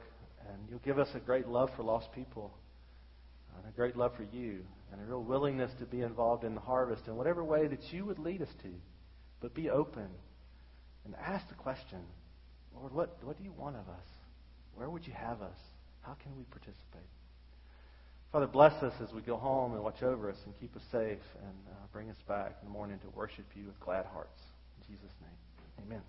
[0.49, 2.53] and you'll give us a great love for lost people,
[3.57, 6.61] and a great love for you, and a real willingness to be involved in the
[6.61, 8.69] harvest in whatever way that you would lead us to,
[9.41, 10.09] but be open
[11.05, 11.99] and ask the question,
[12.75, 14.07] Lord, what what do you want of us?
[14.75, 15.59] Where would you have us?
[16.01, 17.09] How can we participate?
[18.33, 21.21] Father, bless us as we go home and watch over us and keep us safe
[21.43, 24.41] and uh, bring us back in the morning to worship you with glad hearts.
[24.81, 26.03] In Jesus' name, amen.